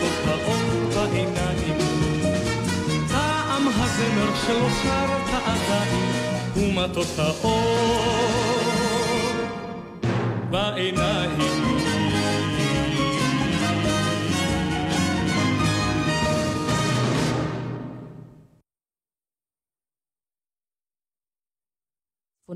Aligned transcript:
מתוק 0.00 0.28
האור 0.28 0.90
בעיניים. 0.94 1.78
טעם 3.08 3.68
הזמר 3.68 4.34
שלא 4.46 4.68
שרת 4.82 5.42
עדיין, 5.46 6.10
ומתוק 6.56 7.18
האור 7.18 8.00
בעיניים. 10.50 11.49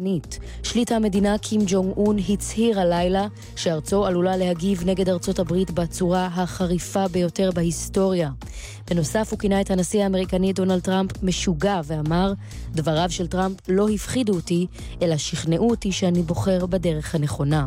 צפונית. 0.05 0.39
שליט 0.63 0.93
המדינה 0.93 1.39
קים 1.39 1.61
ג'ונג 1.67 1.97
און 1.97 2.17
הצהיר 2.29 2.81
הלילה 2.81 3.27
שארצו 3.57 4.07
עלולה 4.07 4.37
להגיב 4.37 4.83
נגד 4.87 5.09
ארצות 5.09 5.39
הברית 5.39 5.71
בצורה 5.71 6.29
החריפה 6.33 7.09
ביותר 7.09 7.51
בהיסטוריה. 7.55 8.31
בנוסף 8.91 9.29
הוא 9.31 9.39
כינה 9.39 9.61
את 9.61 9.71
הנשיא 9.71 10.03
האמריקני 10.03 10.53
דונלד 10.53 10.81
טראמפ 10.81 11.11
משוגע 11.23 11.81
ואמר, 11.85 12.33
דבריו 12.73 13.11
של 13.11 13.27
טראמפ 13.27 13.57
לא 13.69 13.89
הפחידו 13.89 14.35
אותי, 14.35 14.67
אלא 15.03 15.17
שכנעו 15.17 15.71
אותי 15.71 15.93
שאני 15.93 16.23
בוחר 16.23 16.67
בדרך 16.67 17.15
הנכונה. 17.15 17.67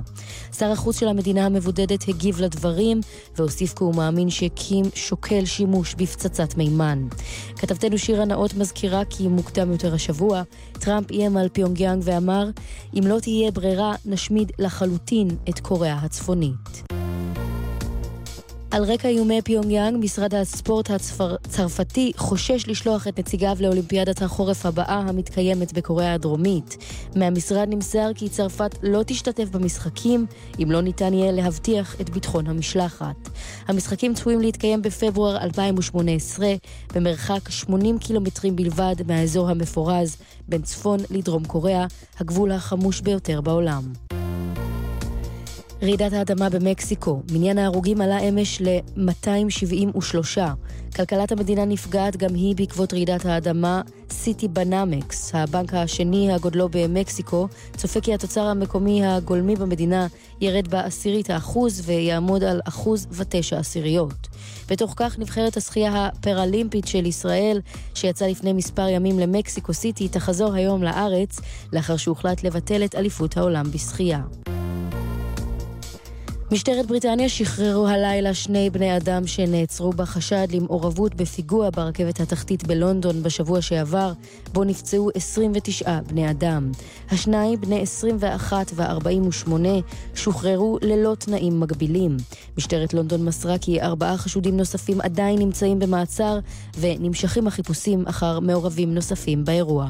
שר 0.58 0.72
החוץ 0.72 1.00
של 1.00 1.08
המדינה 1.08 1.46
המבודדת 1.46 2.08
הגיב 2.08 2.42
לדברים, 2.42 3.02
והוסיף 3.36 3.74
כי 3.74 3.84
הוא 3.84 3.96
מאמין 3.96 4.30
שקים 4.30 4.86
שוקל 4.96 5.46
שימוש 5.46 5.96
בפצצת 5.96 6.58
מימן. 6.58 7.08
כתבתנו 7.56 7.98
שירה 7.98 8.26
נאות 8.26 8.54
מזכירה 8.54 9.06
כי 9.06 9.28
מוקדם 9.28 9.72
יותר 9.72 9.94
השבוע, 9.94 10.42
טראמפ 10.80 11.12
איים 11.12 11.38
על 11.38 11.50
פיונגיאנג 11.50 12.02
ואמר, 12.06 12.50
אם 12.94 13.04
לא 13.08 13.20
תהיה 13.20 13.52
ברירה, 13.52 13.96
נשמיד 14.06 14.52
לחלוטין 14.60 15.28
את 15.50 15.60
קוריאה 15.60 16.00
הצפונית. 16.02 17.07
על 18.72 18.84
רקע 18.84 19.08
איומי 19.08 19.42
פיונגיאנג, 19.42 20.04
משרד 20.04 20.36
הספורט 20.36 20.90
הצרפתי 20.90 22.12
חושש 22.18 22.68
לשלוח 22.68 23.08
את 23.08 23.20
נציגיו 23.20 23.58
לאולימפיאדת 23.60 24.22
החורף 24.22 24.66
הבאה 24.66 24.96
המתקיימת 25.08 25.74
בקוריאה 25.74 26.14
הדרומית. 26.14 26.78
מהמשרד 27.16 27.68
נמסר 27.70 28.12
כי 28.16 28.30
צרפת 28.30 28.76
לא 28.84 29.04
תשתתף 29.08 29.50
במשחקים 29.50 30.26
אם 30.64 30.72
לא 30.72 30.82
ניתן 30.82 31.14
יהיה 31.14 31.32
להבטיח 31.32 32.02
את 32.02 32.10
ביטחון 32.10 32.48
המשלחת. 32.48 33.30
המשחקים 33.68 34.14
צפויים 34.14 34.42
להתקיים 34.42 34.82
בפברואר 34.82 35.38
2018 35.38 36.48
במרחק 36.96 37.50
80 37.50 38.00
קילומטרים 38.00 38.56
בלבד 38.56 38.96
מהאזור 39.08 39.50
המפורז 39.50 40.18
בין 40.48 40.62
צפון 40.62 41.00
לדרום 41.10 41.46
קוריאה, 41.46 41.86
הגבול 42.20 42.52
החמוש 42.52 43.02
ביותר 43.02 43.42
בעולם. 43.42 43.84
רעידת 45.82 46.14
האדמה 46.14 46.50
במקסיקו, 46.50 47.22
מניין 47.32 47.58
ההרוגים 47.58 48.02
עלה 48.02 48.20
אמש 48.20 48.62
ל-273. 48.62 50.40
כלכלת 50.96 51.32
המדינה 51.32 51.66
נפגעת 51.66 52.18
גם 52.18 52.34
היא 52.34 52.56
בעקבות 52.56 52.94
רעידת 52.94 53.26
האדמה. 53.26 53.82
סיטי 54.12 54.48
בנאמקס, 54.48 55.36
הבנק 55.36 55.74
השני 55.74 56.34
הגודלו 56.34 56.70
במקסיקו, 56.72 57.48
צופה 57.78 58.02
כי 58.02 58.14
התוצר 58.14 58.42
המקומי 58.42 59.06
הגולמי 59.06 59.56
במדינה 59.56 60.08
ירד 60.42 60.68
בעשירית 60.68 61.30
האחוז 61.30 61.82
ויעמוד 61.86 62.44
על 62.44 62.62
אחוז 62.68 63.08
ותשע 63.12 63.60
עשיריות. 63.60 64.28
בתוך 64.70 64.94
כך 64.96 65.20
נבחרת 65.20 65.58
השחייה 65.58 66.06
הפראלימפית 66.06 66.88
של 66.88 67.06
ישראל, 67.06 67.62
שיצאה 67.96 68.28
לפני 68.28 68.54
מספר 68.54 68.88
ימים 68.88 69.20
למקסיקו 69.20 69.74
סיטי, 69.74 70.08
תחזור 70.08 70.54
היום 70.54 70.84
לארץ, 70.84 71.40
לאחר 71.74 71.98
שהוחלט 71.98 72.44
לבטל 72.44 72.86
את 72.86 72.96
אליפות 72.96 73.38
העולם 73.38 73.72
בשחייה. 73.72 74.22
משטרת 76.52 76.86
בריטניה 76.86 77.30
שחררו 77.30 77.88
הלילה 77.88 78.34
שני 78.34 78.70
בני 78.70 78.98
אדם 78.98 79.28
שנעצרו 79.28 79.94
בחשד 79.94 80.48
למעורבות 80.52 81.16
בפיגוע 81.16 81.70
ברכבת 81.70 82.20
התחתית 82.20 82.64
בלונדון 82.64 83.24
בשבוע 83.24 83.62
שעבר, 83.62 84.12
בו 84.54 84.64
נפצעו 84.64 85.10
29 85.16 86.00
בני 86.08 86.32
אדם. 86.32 86.72
השניים, 87.12 87.62
בני 87.62 87.82
21 87.82 88.72
ו-48, 88.76 89.52
שוחררו 90.16 90.78
ללא 90.82 91.16
תנאים 91.20 91.60
מגבילים. 91.60 92.18
משטרת 92.58 92.94
לונדון 92.94 93.26
מסרה 93.26 93.58
כי 93.58 93.82
ארבעה 93.82 94.18
חשודים 94.18 94.58
נוספים 94.58 95.02
עדיין 95.02 95.40
נמצאים 95.40 95.80
במעצר, 95.80 96.40
ונמשכים 96.80 97.48
החיפושים 97.48 98.08
אחר 98.08 98.40
מעורבים 98.40 98.94
נוספים 98.94 99.46
באירוע. 99.46 99.90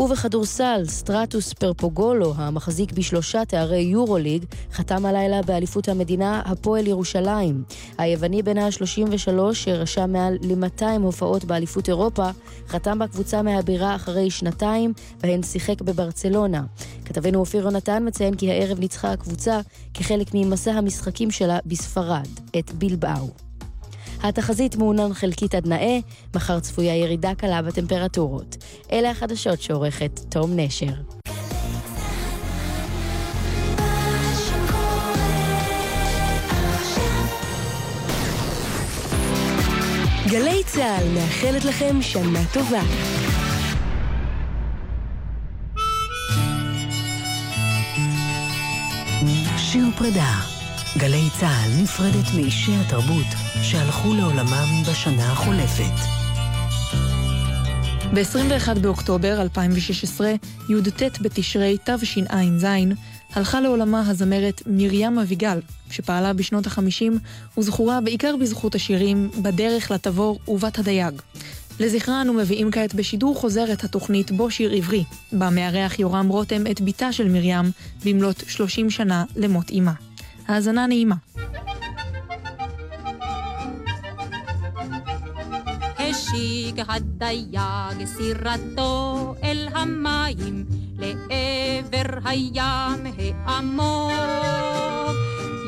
ובכדורסל, 0.00 0.82
סטרטוס 0.86 1.52
פרפוגולו, 1.52 2.34
המחזיק 2.36 2.92
בשלושה 2.92 3.44
תארי 3.44 3.80
יורוליג, 3.80 4.44
חתם 4.72 5.06
הלילה 5.06 5.42
באליפות 5.42 5.88
המדינה 5.88 6.42
הפועל 6.44 6.86
ירושלים. 6.86 7.62
היווני 7.98 8.42
בן 8.42 8.58
ה-33, 8.58 9.54
שרשם 9.54 10.12
מעל 10.12 10.36
ל-200 10.42 11.02
הופעות 11.02 11.44
באליפות 11.44 11.88
אירופה, 11.88 12.30
חתם 12.68 12.98
בקבוצה 12.98 13.42
מהבירה 13.42 13.96
אחרי 13.96 14.30
שנתיים, 14.30 14.92
בהן 15.20 15.42
שיחק 15.42 15.82
בברצלונה. 15.82 16.62
כתבנו 17.04 17.38
אופיר 17.38 17.64
יונתן 17.64 18.08
מציין 18.08 18.34
כי 18.34 18.50
הערב 18.50 18.78
ניצחה 18.78 19.12
הקבוצה 19.12 19.60
כחלק 19.94 20.26
ממסע 20.34 20.72
המשחקים 20.72 21.30
שלה 21.30 21.58
בספרד, 21.66 22.28
את 22.58 22.72
בלבאו. 22.72 23.49
התחזית 24.22 24.76
מעונן 24.76 25.14
חלקית 25.14 25.54
עד 25.54 25.68
נאה, 25.68 25.98
מחר 26.34 26.60
צפויה 26.60 26.96
ירידה 26.96 27.34
קלה 27.34 27.62
בטמפרטורות. 27.62 28.56
אלה 28.92 29.10
החדשות 29.10 29.62
שעורכת 29.62 30.20
תום 30.28 30.50
נשר. 30.56 30.92
גלי 40.26 40.62
צה"ל 40.66 41.08
מאחלת 41.14 41.64
לכם 41.64 42.02
שנה 42.02 42.40
טובה. 42.52 42.82
שיר 49.56 49.84
פרידה 49.98 50.59
גלי 50.98 51.28
צה"ל 51.40 51.82
נפרדת 51.82 52.34
מאישי 52.36 52.72
התרבות 52.76 53.26
שהלכו 53.62 54.14
לעולמם 54.14 54.82
בשנה 54.90 55.32
החולפת. 55.32 56.20
ב-21 58.14 58.78
באוקטובר 58.80 59.42
2016, 59.42 60.32
י"ט 60.68 61.02
בתשרי 61.20 61.76
תשע"ז, 61.84 62.66
הלכה 63.32 63.60
לעולמה 63.60 64.10
הזמרת 64.10 64.62
מרים 64.66 65.18
אביגל, 65.18 65.60
שפעלה 65.90 66.32
בשנות 66.32 66.66
ה-50 66.66 67.58
וזכורה 67.58 68.00
בעיקר 68.00 68.34
בזכות 68.40 68.74
השירים 68.74 69.30
"בדרך 69.42 69.90
לתבור" 69.90 70.38
ו"בת 70.48 70.78
הדייג". 70.78 71.22
לזכרה 71.80 72.22
אנו 72.22 72.32
מביאים 72.32 72.70
כעת 72.70 72.94
בשידור 72.94 73.36
חוזר 73.36 73.72
את 73.72 73.84
התוכנית 73.84 74.30
בו 74.30 74.50
שיר 74.50 74.72
עברי, 74.72 75.04
בה 75.32 75.50
מארח 75.50 75.98
יורם 75.98 76.28
רותם 76.28 76.66
את 76.70 76.80
בתה 76.80 77.12
של 77.12 77.28
מרים 77.28 77.70
במלאת 78.04 78.42
30 78.48 78.90
שנה 78.90 79.24
למות 79.36 79.70
אמה. 79.78 80.09
האזנה 80.50 80.86
נעימה. 80.86 81.14
השיג 85.98 86.82
הדייג 86.88 88.04
סירתו 88.04 89.34
אל 89.42 89.68
המים 89.74 90.64
לעבר 90.98 92.18
הים 92.24 93.06
העמוק. 93.44 94.12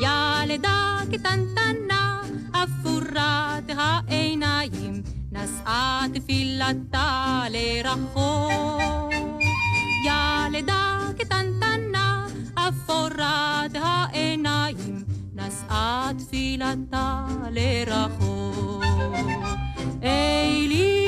ילדה 0.01 0.99
קטנטנה 1.11 2.21
אפורת 2.51 3.69
העיניים 3.77 5.03
נשאה 5.31 6.05
תפילתה 6.13 7.43
לרחוק. 7.49 9.13
ילדה 10.05 10.99
קטנטנה 11.17 11.72
אפורת 12.93 13.75
העיניים 13.75 15.03
נשאה 15.35 16.09
תפילתה 16.17 17.25
לרחוק. 17.51 18.83
אלי 20.03 21.05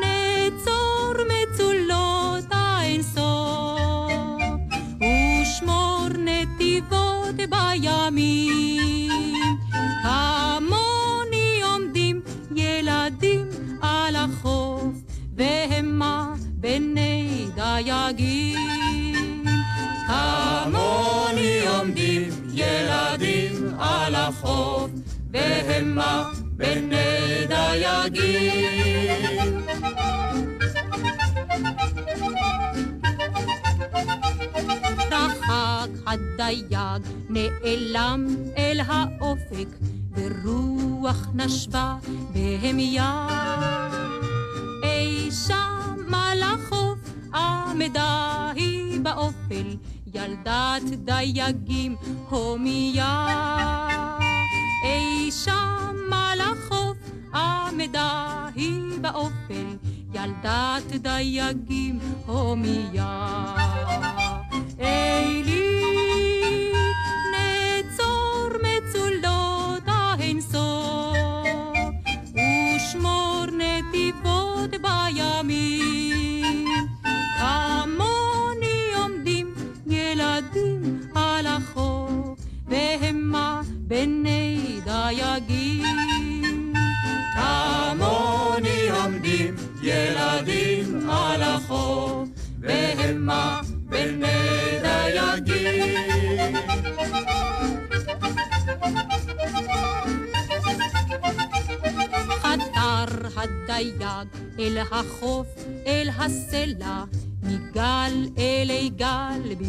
נצור 0.00 1.14
מצולות 1.32 2.44
האינסוף 2.50 3.80
ושמור 5.00 6.08
נתיבות 6.18 7.34
בימים 7.50 9.40
כמוני 10.02 11.62
עומדים 11.62 12.20
ילדים 12.56 13.48
על 13.82 14.16
החוף 14.16 14.94
והמה 15.36 16.34
בני 16.54 17.46
דייגים 17.54 18.81
כמוני 20.06 21.66
עומדים 21.68 22.30
ילדים 22.52 23.74
על 23.78 24.14
החוף 24.14 24.90
והמה 25.30 26.32
בני 26.56 27.46
דייגים. 27.48 28.82
רחק 35.12 35.88
הדייג 36.06 37.02
נעלם 37.28 38.26
אל 38.56 38.80
האופק, 38.86 39.68
ורוח 40.14 41.26
נשבה 41.34 41.96
בהמיה. 42.32 43.28
אי 44.84 45.30
שם 45.46 46.14
על 46.14 46.42
החוף 46.42 46.98
עמדה 47.34 48.50
היא 48.54 49.00
באופל, 49.00 49.76
ילדת 50.14 50.82
דייגים 51.04 51.96
הומיה. 52.28 53.26
אי 54.84 55.30
שם 55.30 56.12
על 56.12 56.40
החוף 56.40 56.96
עמדה 57.34 58.48
היא 58.54 58.82
באופל, 59.00 59.76
ילדת 60.14 60.92
דייגים 60.92 61.98
הומיה. 62.26 63.54
אלי 64.80 65.72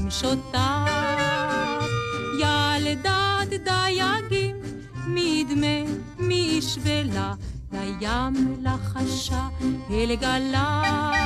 במשותיו. 0.04 0.86
ילדת 2.40 3.50
דייגים, 3.64 4.56
מדמה, 5.08 5.92
משבלה, 6.20 7.34
לים 7.72 8.64
לחשה 8.64 9.48
אל 9.90 10.16
גליו. 10.16 11.23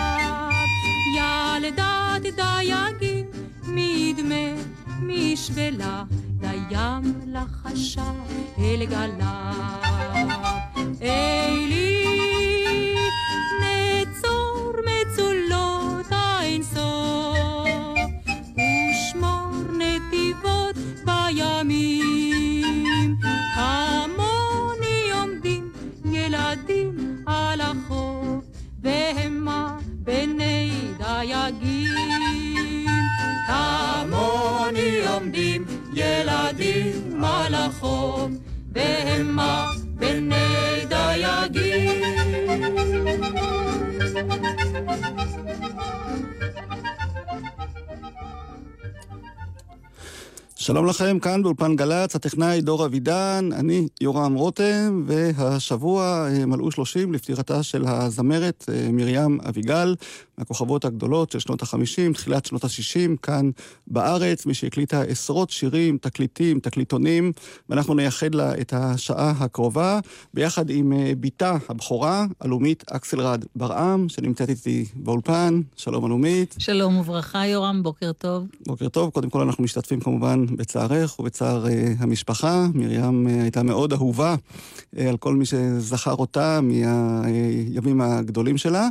לכם, 50.97 51.19
כאן 51.19 51.43
באולפן 51.43 51.75
גל"צ, 51.75 52.15
הטכנאי 52.15 52.61
דור 52.61 52.85
אבידן, 52.85 53.49
אני 53.53 53.87
יורם 54.01 54.33
רותם, 54.33 55.03
והשבוע 55.07 56.27
אה, 56.29 56.45
מלאו 56.45 56.71
30 56.71 57.13
לפטירתה 57.13 57.63
של 57.63 57.83
הזמרת 57.87 58.65
אה, 58.69 58.89
מרים 58.91 59.39
אביגל, 59.49 59.95
מהכוכבות 60.37 60.85
הגדולות 60.85 61.31
של 61.31 61.39
שנות 61.39 61.63
ה-50, 61.63 62.13
תחילת 62.13 62.45
שנות 62.45 62.63
ה-60, 62.63 63.17
כאן 63.21 63.49
בארץ, 63.87 64.45
מי 64.45 64.53
שהקליטה 64.53 65.01
עשרות 65.01 65.49
שירים, 65.49 65.97
תקליטים, 65.97 66.59
תקליטונים, 66.59 67.31
ואנחנו 67.69 67.93
נייחד 67.93 68.35
לה 68.35 68.53
את 68.61 68.73
השעה 68.73 69.33
הקרובה, 69.39 69.99
ביחד 70.33 70.69
עם 70.69 70.93
אה, 70.93 71.11
בתה 71.19 71.57
הבכורה, 71.69 72.25
אלומית 72.45 72.83
אקסלרד 72.91 73.45
ברעם, 73.55 74.09
שנמצאת 74.09 74.49
איתי 74.49 74.85
באולפן. 74.95 75.61
שלום 75.75 76.05
אלומית. 76.05 76.55
שלום 76.59 76.97
וברכה, 76.97 77.45
יורם, 77.45 77.83
בוקר 77.83 78.11
טוב. 78.11 78.45
בוקר 78.67 78.89
טוב. 78.89 79.09
קודם 79.09 79.29
כל 79.29 79.41
אנחנו 79.41 79.63
משתתפים 79.63 79.99
כמובן 79.99 80.45
בצערך 80.87 81.19
ובצער 81.19 81.65
uh, 81.65 81.69
המשפחה. 81.99 82.67
מרים 82.73 83.27
uh, 83.27 83.41
הייתה 83.41 83.63
מאוד 83.63 83.93
אהובה 83.93 84.35
uh, 84.35 85.01
על 85.01 85.17
כל 85.17 85.35
מי 85.35 85.45
שזכר 85.45 86.13
אותה 86.13 86.59
מהימים 86.61 88.01
הגדולים 88.01 88.57
שלה. 88.57 88.87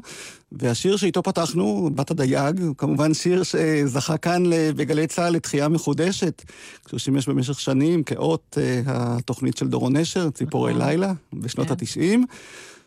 והשיר 0.52 0.96
שאיתו 0.96 1.22
פתחנו, 1.22 1.90
בת 1.94 2.10
הדייג, 2.10 2.60
הוא 2.60 2.74
כמובן 2.76 3.14
שיר 3.14 3.42
שזכה 3.42 4.16
כאן 4.16 4.42
בגלי 4.76 5.06
צה"ל 5.06 5.32
לתחייה 5.32 5.68
מחודשת, 5.68 6.42
כשהוא 6.84 7.00
שימש 7.00 7.28
במשך 7.28 7.60
שנים 7.60 8.02
כאות 8.02 8.58
uh, 8.58 8.90
התוכנית 8.90 9.56
של 9.56 9.68
דורון 9.68 9.96
נשר, 9.96 10.30
ציפורי 10.30 10.74
נכון. 10.74 10.86
לילה, 10.86 11.12
בשנות 11.32 11.66
כן. 11.66 11.72
התשעים. 11.72 12.24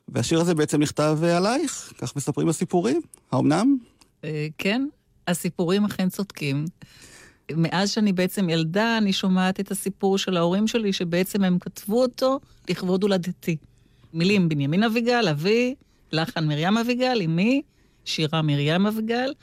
והשיר 0.10 0.42
הזה 0.42 0.56
בעצם 0.56 0.82
נכתב 0.82 1.20
uh, 1.22 1.26
עלייך, 1.26 1.94
כך 1.98 2.16
מספרים 2.16 2.50
הסיפורים. 2.50 3.02
האמנם? 3.32 3.78
כן, 4.58 4.86
הסיפורים 5.28 5.86
אכן 5.86 6.10
צודקים. 6.10 6.66
מאז 7.56 7.92
שאני 7.92 8.14
בעצם 8.14 8.50
ילדה, 8.50 8.98
אני 8.98 9.14
שומעת 9.14 9.60
את 9.60 9.72
הסיפור 9.72 10.18
של 10.18 10.38
ההורים 10.38 10.68
שלי, 10.68 10.94
שבעצם 10.94 11.44
הם 11.44 11.60
כתבו 11.60 12.02
אותו 12.02 12.40
לכבוד 12.70 13.04
הולדתי. 13.04 13.58
מילים 14.14 14.50
בנימין 14.50 14.84
אביגל, 14.84 15.28
אבי, 15.28 15.76
לחן 16.12 16.48
מרים 16.48 16.78
אביגל, 16.78 17.22
אמי, 17.26 17.62
שירה 18.06 18.42
מרים 18.42 18.86
אביגל, 18.88 19.34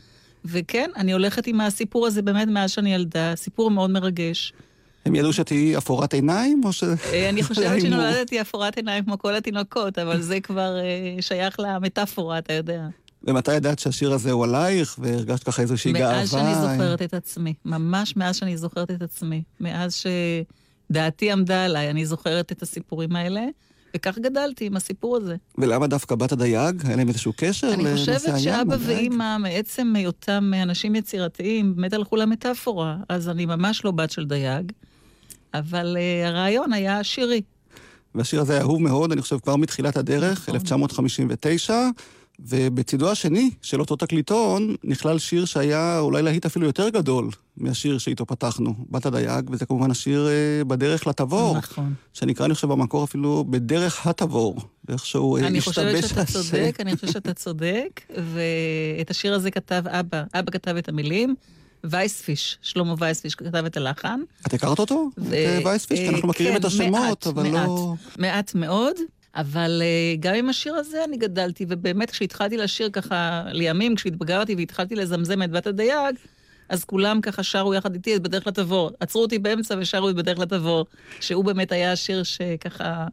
וכן, 0.45 0.91
אני 0.97 1.13
הולכת 1.13 1.47
עם 1.47 1.61
הסיפור 1.61 2.07
הזה 2.07 2.23
באמת 2.23 2.49
מאז 2.49 2.71
שאני 2.71 2.95
ילדה, 2.95 3.33
סיפור 3.37 3.71
מאוד 3.71 3.91
מרגש. 3.91 4.53
הם 5.07 5.15
ידעו 5.15 5.33
שתהיי 5.33 5.77
אפורת 5.77 6.15
עיניים, 6.15 6.61
או 6.65 6.73
ש... 6.73 6.85
אה, 6.85 7.29
אני 7.29 7.43
חושבת? 7.49 7.81
שנולדתי 7.81 8.41
אפורת 8.41 8.77
עיניים 8.77 9.05
כמו 9.05 9.19
כל 9.19 9.35
התינוקות, 9.35 9.99
אבל 9.99 10.21
זה 10.21 10.41
כבר 10.41 10.79
אה, 10.79 11.23
שייך 11.23 11.61
למטאפורה, 11.61 12.39
אתה 12.39 12.53
יודע. 12.53 12.87
ומתי 13.27 13.55
ידעת 13.55 13.79
שהשיר 13.79 14.13
הזה 14.13 14.33
הוא 14.33 14.45
עלייך, 14.45 14.97
והרגשת 14.99 15.45
ככה 15.45 15.63
איזושהי 15.63 15.93
גאווה? 15.93 16.17
מאז 16.17 16.31
שאני 16.31 16.55
זוכרת 16.55 17.03
את 17.03 17.15
עצמי, 17.15 17.55
ממש 17.65 18.17
מאז 18.17 18.37
שאני 18.37 18.57
זוכרת 18.57 18.91
את 18.91 19.03
עצמי. 19.03 19.43
מאז 19.61 20.05
שדעתי 20.91 21.33
עמדה 21.33 21.65
עליי, 21.65 21.91
אני 21.91 22.07
זוכרת 22.07 22.53
את 22.53 22.63
הסיפורים 22.63 23.17
האלה, 23.17 23.45
וכך 23.97 24.19
גדלתי 24.19 24.67
עם 24.67 24.77
הסיפור 24.77 25.17
הזה. 25.17 25.37
ולמה 25.59 25.87
דווקא 25.87 26.15
בת 26.15 26.33
הדייג? 26.33 26.87
היה 26.87 26.97
להם 26.97 27.09
איזשהו 27.09 27.33
קשר 27.37 27.71
אני 27.75 27.85
לנושא 27.85 28.11
הים? 28.11 28.21
חושבת 28.21 28.41
שאבא? 28.41 28.77
ואימא, 28.81 29.39
מעצם 29.39 29.93
היותם 29.97 30.53
אנשים 30.63 30.95
יצירתיים, 30.95 31.77
באמת 31.77 31.93
הלכו 31.93 32.17
למטאפורה. 32.17 32.97
אז 33.09 33.29
אני 33.29 33.47
ממש 33.47 33.85
לא 33.85 33.91
בת 33.91 34.11
של 34.11 34.25
דייג, 34.25 34.73
אבל 35.55 35.97
uh, 35.97 36.29
הרעיון 36.29 36.73
היה 36.73 37.05
שירי. 37.05 37.43
והשיר 38.15 38.41
הזה 38.41 38.61
אהוב 38.61 38.83
מאוד, 38.83 39.13
אני 39.13 39.23
חושב, 39.23 39.39
כבר 39.39 39.57
מתחילת 39.57 39.97
הדרך, 39.97 40.43
נכון. 40.43 40.55
1959, 40.55 41.75
ובצידו 42.39 43.11
השני 43.11 43.51
של 43.63 43.81
אותו 43.81 43.97
תקליטון 43.97 44.75
נכלל 44.85 45.19
שיר 45.19 45.45
שהיה 45.45 45.99
אולי 45.99 46.23
להיט 46.23 46.47
אפילו 46.47 46.67
יותר 46.67 46.89
גדול 46.89 47.31
מהשיר 47.57 47.99
שאיתו 47.99 48.27
פתחנו, 48.27 48.75
בת 48.91 49.07
הדייג, 49.07 49.51
וזה 49.51 49.67
כמובן 49.67 49.91
השיר 49.91 50.29
אה, 50.29 50.65
בדרך 50.65 51.07
לתבור, 51.07 51.59
נכון. 51.59 51.95
שנקרא, 52.13 52.47
אני 52.47 52.55
חושב, 52.55 52.69
במקור 52.69 53.05
אפילו 53.05 53.45
בדרך 53.51 54.07
התבור, 54.07 54.61
ואיכשהו 54.89 55.37
אה, 55.37 55.47
אני 55.47 55.59
השתבש 55.59 55.75
חושבת 55.75 56.09
שאתה 56.09 56.21
השם. 56.23 56.33
צודק, 56.43 56.77
אני 56.81 56.95
חושבת 56.97 57.13
שאתה 57.13 57.35
צודק, 57.35 58.01
ואת 58.11 59.11
השיר 59.11 59.35
הזה 59.35 59.51
כתב 59.51 59.83
אבא. 59.87 60.23
אבא 60.35 60.51
כתב 60.51 60.77
את 60.77 60.89
המילים, 60.89 61.35
וייספיש, 61.85 62.59
שלמה 62.63 62.95
וייספיש 62.99 63.35
כתב 63.35 63.65
את 63.65 63.77
הלחן. 63.77 64.21
את 64.47 64.55
הכרת 64.55 64.79
אותו? 64.79 65.11
את 65.19 65.33
אה, 65.33 65.61
וייספיש? 65.65 66.01
כי 66.01 66.09
אנחנו 66.09 66.29
מכירים 66.29 66.53
כן, 66.53 66.61
את 66.61 66.65
השמות, 66.65 66.91
מעט, 66.91 67.27
אבל 67.27 67.43
מעט, 67.43 67.67
לא... 67.67 67.95
מעט 68.19 68.55
מאוד, 68.55 68.97
אבל 69.37 69.83
uh, 69.83 70.21
גם 70.21 70.35
עם 70.35 70.49
השיר 70.49 70.75
הזה 70.75 71.05
אני 71.05 71.17
גדלתי, 71.17 71.67
ובאמת 71.69 72.11
כשהתחלתי 72.11 72.57
לשיר 72.57 72.91
ככה 72.91 73.43
לימים, 73.47 73.95
כשהתבגרתי 73.95 74.55
והתחלתי 74.55 74.95
לזמזם 74.95 75.43
את 75.43 75.51
בת 75.51 75.67
הדייג, 75.67 76.17
אז 76.69 76.85
כולם 76.85 77.21
ככה 77.21 77.43
שרו 77.43 77.75
יחד 77.75 77.95
איתי 77.95 78.17
את 78.17 78.23
בדרך 78.23 78.47
לתבור. 78.47 78.91
עצרו 79.01 79.23
אותי 79.23 79.39
באמצע 79.39 79.75
ושרו 79.79 80.11
את 80.11 80.15
בדרך 80.15 80.39
לתבור, 80.39 80.87
שהוא 81.21 81.45
באמת 81.45 81.73
היה 81.73 81.93
השיר 81.93 82.23
שככה 82.23 83.07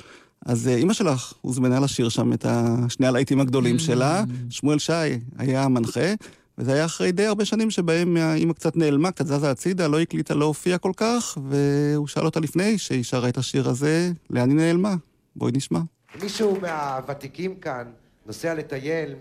אז 0.46 0.68
אימא 0.68 0.94
שלך 0.94 1.34
הוזמנה 1.42 1.80
לשיר 1.80 2.10
שם 2.10 2.34
את 2.34 2.46
שני 2.90 3.08
הלהיטים 3.08 3.40
הגדולים 3.40 3.76
mm. 3.76 3.80
שלה, 3.80 4.24
שמואל 4.50 4.80
שי 4.80 4.94
היה 5.38 5.64
המנחה. 5.64 6.14
וזה 6.58 6.74
היה 6.74 6.86
אחרי 6.86 7.12
די 7.12 7.26
הרבה 7.26 7.46
שנים 7.46 7.72
שבהם 7.72 8.18
האימא 8.18 8.54
קצת 8.54 8.76
נעלמה, 8.76 9.12
קצת 9.12 9.26
זזה 9.26 9.52
הצידה, 9.52 9.88
לא 9.88 10.00
הקליטה, 10.00 10.34
לא 10.34 10.46
הופיעה 10.46 10.78
כל 10.78 10.92
כך, 10.98 11.38
והוא 11.50 12.08
שאל 12.08 12.26
אותה 12.26 12.40
לפני 12.40 12.78
שהיא 12.78 13.04
שרה 13.04 13.30
את 13.30 13.38
השיר 13.38 13.70
הזה, 13.70 14.12
לאן 14.30 14.50
היא 14.50 14.58
נעלמה? 14.58 14.96
בואי 15.36 15.52
נשמע. 15.56 15.80
מישהו 16.22 16.58
מהוותיקים 16.62 17.56
כאן 17.56 17.84
נוסע 18.26 18.54
לטייל 18.54 19.16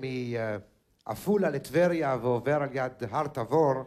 מעפולה 1.07 1.51
לטבריה 1.51 2.17
ועובר 2.23 2.63
על 2.63 2.69
יד 2.73 2.93
הר 3.11 3.27
תבור, 3.27 3.85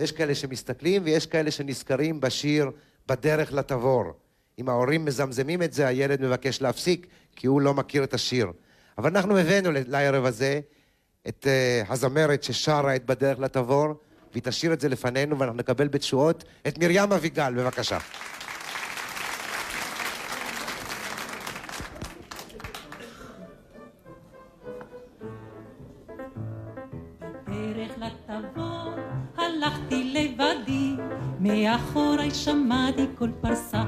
יש 0.00 0.12
כאלה 0.12 0.34
שמסתכלים 0.34 1.02
ויש 1.04 1.26
כאלה 1.26 1.50
שנזכרים 1.50 2.20
בשיר 2.20 2.70
בדרך 3.08 3.52
לתבור. 3.52 4.04
אם 4.58 4.68
ההורים 4.68 5.04
מזמזמים 5.04 5.62
את 5.62 5.72
זה, 5.72 5.86
הילד 5.86 6.22
מבקש 6.22 6.62
להפסיק, 6.62 7.06
כי 7.36 7.46
הוא 7.46 7.60
לא 7.60 7.74
מכיר 7.74 8.04
את 8.04 8.14
השיר. 8.14 8.52
אבל 8.98 9.10
אנחנו 9.10 9.38
הבאנו 9.38 9.70
לערב 9.72 10.24
הזה 10.24 10.60
את 11.28 11.46
uh, 11.46 11.92
הזמרת 11.92 12.42
ששרה 12.42 12.96
את 12.96 13.06
בדרך 13.06 13.38
לתבור, 13.38 13.86
והיא 14.32 14.42
תשאיר 14.42 14.72
את 14.72 14.80
זה 14.80 14.88
לפנינו 14.88 15.38
ואנחנו 15.38 15.58
נקבל 15.58 15.88
בתשואות 15.88 16.44
את 16.68 16.78
מרים 16.78 17.12
אביגל, 17.12 17.54
בבקשה. 17.54 17.98
מאחורי 31.40 32.30
שמעתי 32.30 33.06
כל 33.18 33.30
פרסה. 33.40 33.82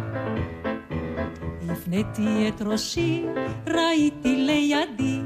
הפניתי 1.70 2.48
את 2.48 2.62
ראשי, 2.62 3.24
ראיתי 3.66 4.36
לידי, 4.36 5.20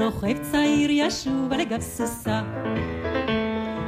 רוכב 0.00 0.42
צעיר 0.52 0.90
ישוב 0.90 1.52
על 1.52 1.64
גב 1.64 1.80
סוסה. 1.80 2.42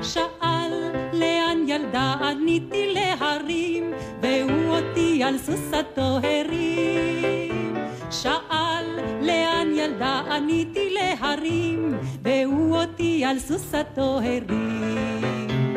שאל 0.03 0.73
לאן 1.13 1.59
ילדה 1.67 2.13
עניתי 2.13 2.95
להרים, 2.95 3.93
והוא 4.23 4.77
אותי 4.77 5.25
על 5.25 5.39
סוסתו 5.39 6.19
הרים. 6.23 7.77
שאל 8.11 8.87
לאן 9.23 9.69
ילדה 9.75 10.23
עניתי 10.31 10.95
להרים, 10.95 11.95
והוא 12.23 12.77
אותי 12.77 13.25
על 13.25 13.39
סוסתו 13.39 14.19
הרים. 14.19 15.77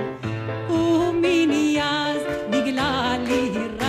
ומיני 0.69 1.77
אז 1.81 2.21
נגלה 2.50 3.17
לי 3.27 3.51
זה 3.53 3.88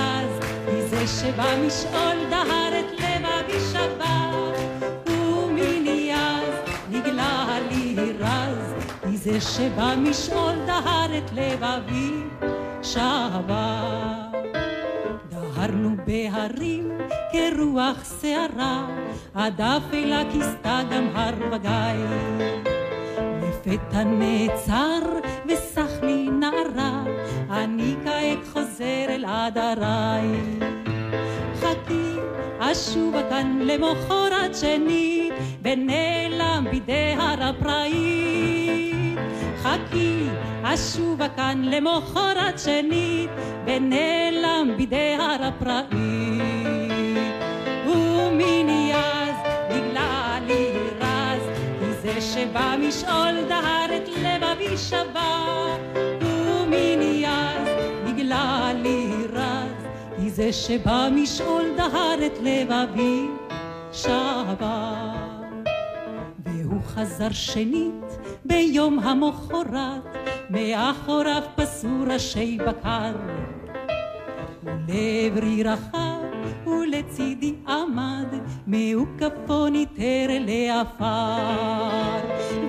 שבא 1.19 1.55
משאול 1.67 2.19
דהר 2.31 2.73
את 2.81 3.01
לב 3.01 3.25
אבישבה. 3.27 4.31
ומיני 5.07 6.15
אז 6.15 6.71
נגלה 6.91 7.59
לי 7.71 7.97
רז, 8.19 8.75
כי 9.03 9.17
זה 9.17 9.41
שבא 9.41 9.95
משאול 9.99 10.55
דהר 10.67 11.19
את 11.19 11.33
לב 11.33 11.65
אבישבה. 11.65 13.11
דהרנו 15.31 15.97
בהרים 16.07 16.91
כרוח 17.33 18.05
שערה, 18.21 18.87
עד 19.35 19.61
אפלה 19.61 20.23
כיסתה 20.33 20.81
גם 20.91 21.09
הר 21.15 21.35
וגיא. 21.53 22.07
לפתע 23.43 24.05
נעצר 24.05 25.01
וסח 25.47 25.91
לי 26.03 26.29
נערה, 26.31 27.05
אני 27.51 27.95
כעת 28.05 28.49
חוזר 28.53 29.07
אל 29.09 29.25
עדריי. 29.25 30.90
חכי, 31.61 32.11
אשובה 32.59 33.23
כאן 33.31 33.59
למחרת 33.63 34.55
שני, 34.55 35.31
ונעלם 35.63 36.67
בידי 36.71 37.15
הר 37.19 37.43
הפראי. 37.43 38.71
חכי, 39.63 40.25
אשובה 40.63 41.29
כאן 41.29 41.63
למחרת 41.65 42.59
שנית, 42.59 43.31
ונעלם 43.67 44.71
בידי 44.77 45.17
הר 45.19 45.45
הפראי. 45.45 46.41
ומיני 47.87 48.93
אז 48.95 49.37
נגלה 49.71 50.39
לי 50.47 50.67
רז, 51.01 51.43
כי 51.81 51.93
זה 52.03 52.21
שבא 52.21 52.75
משאול 52.89 53.35
דהר 53.49 53.97
את 53.97 54.09
לב 54.23 54.43
אבישבה. 54.45 55.67
ומיני 56.23 57.25
אז 57.27 57.69
נגלה 58.05 58.73
לי 58.83 59.00
זה 60.41 60.53
שבא 60.53 61.09
משאול 61.13 61.65
דהר 61.77 62.27
את 62.27 62.39
לב 62.43 62.69
אבישבה. 63.93 64.33
והוא 66.47 66.81
חזר 66.87 67.31
שנית 67.31 68.19
ביום 68.45 68.99
המחרת, 68.99 70.17
מאחוריו 70.51 71.43
פסו 71.57 71.89
ראשי 72.13 72.59
בקר. 72.67 73.13
ולעברי 74.63 75.63
רחב 75.63 76.67
ולצידי 76.67 77.55
עמד, 77.69 78.29
מעוקפו 78.67 79.69
ניטר 79.69 80.27
לעפר. 80.41 82.21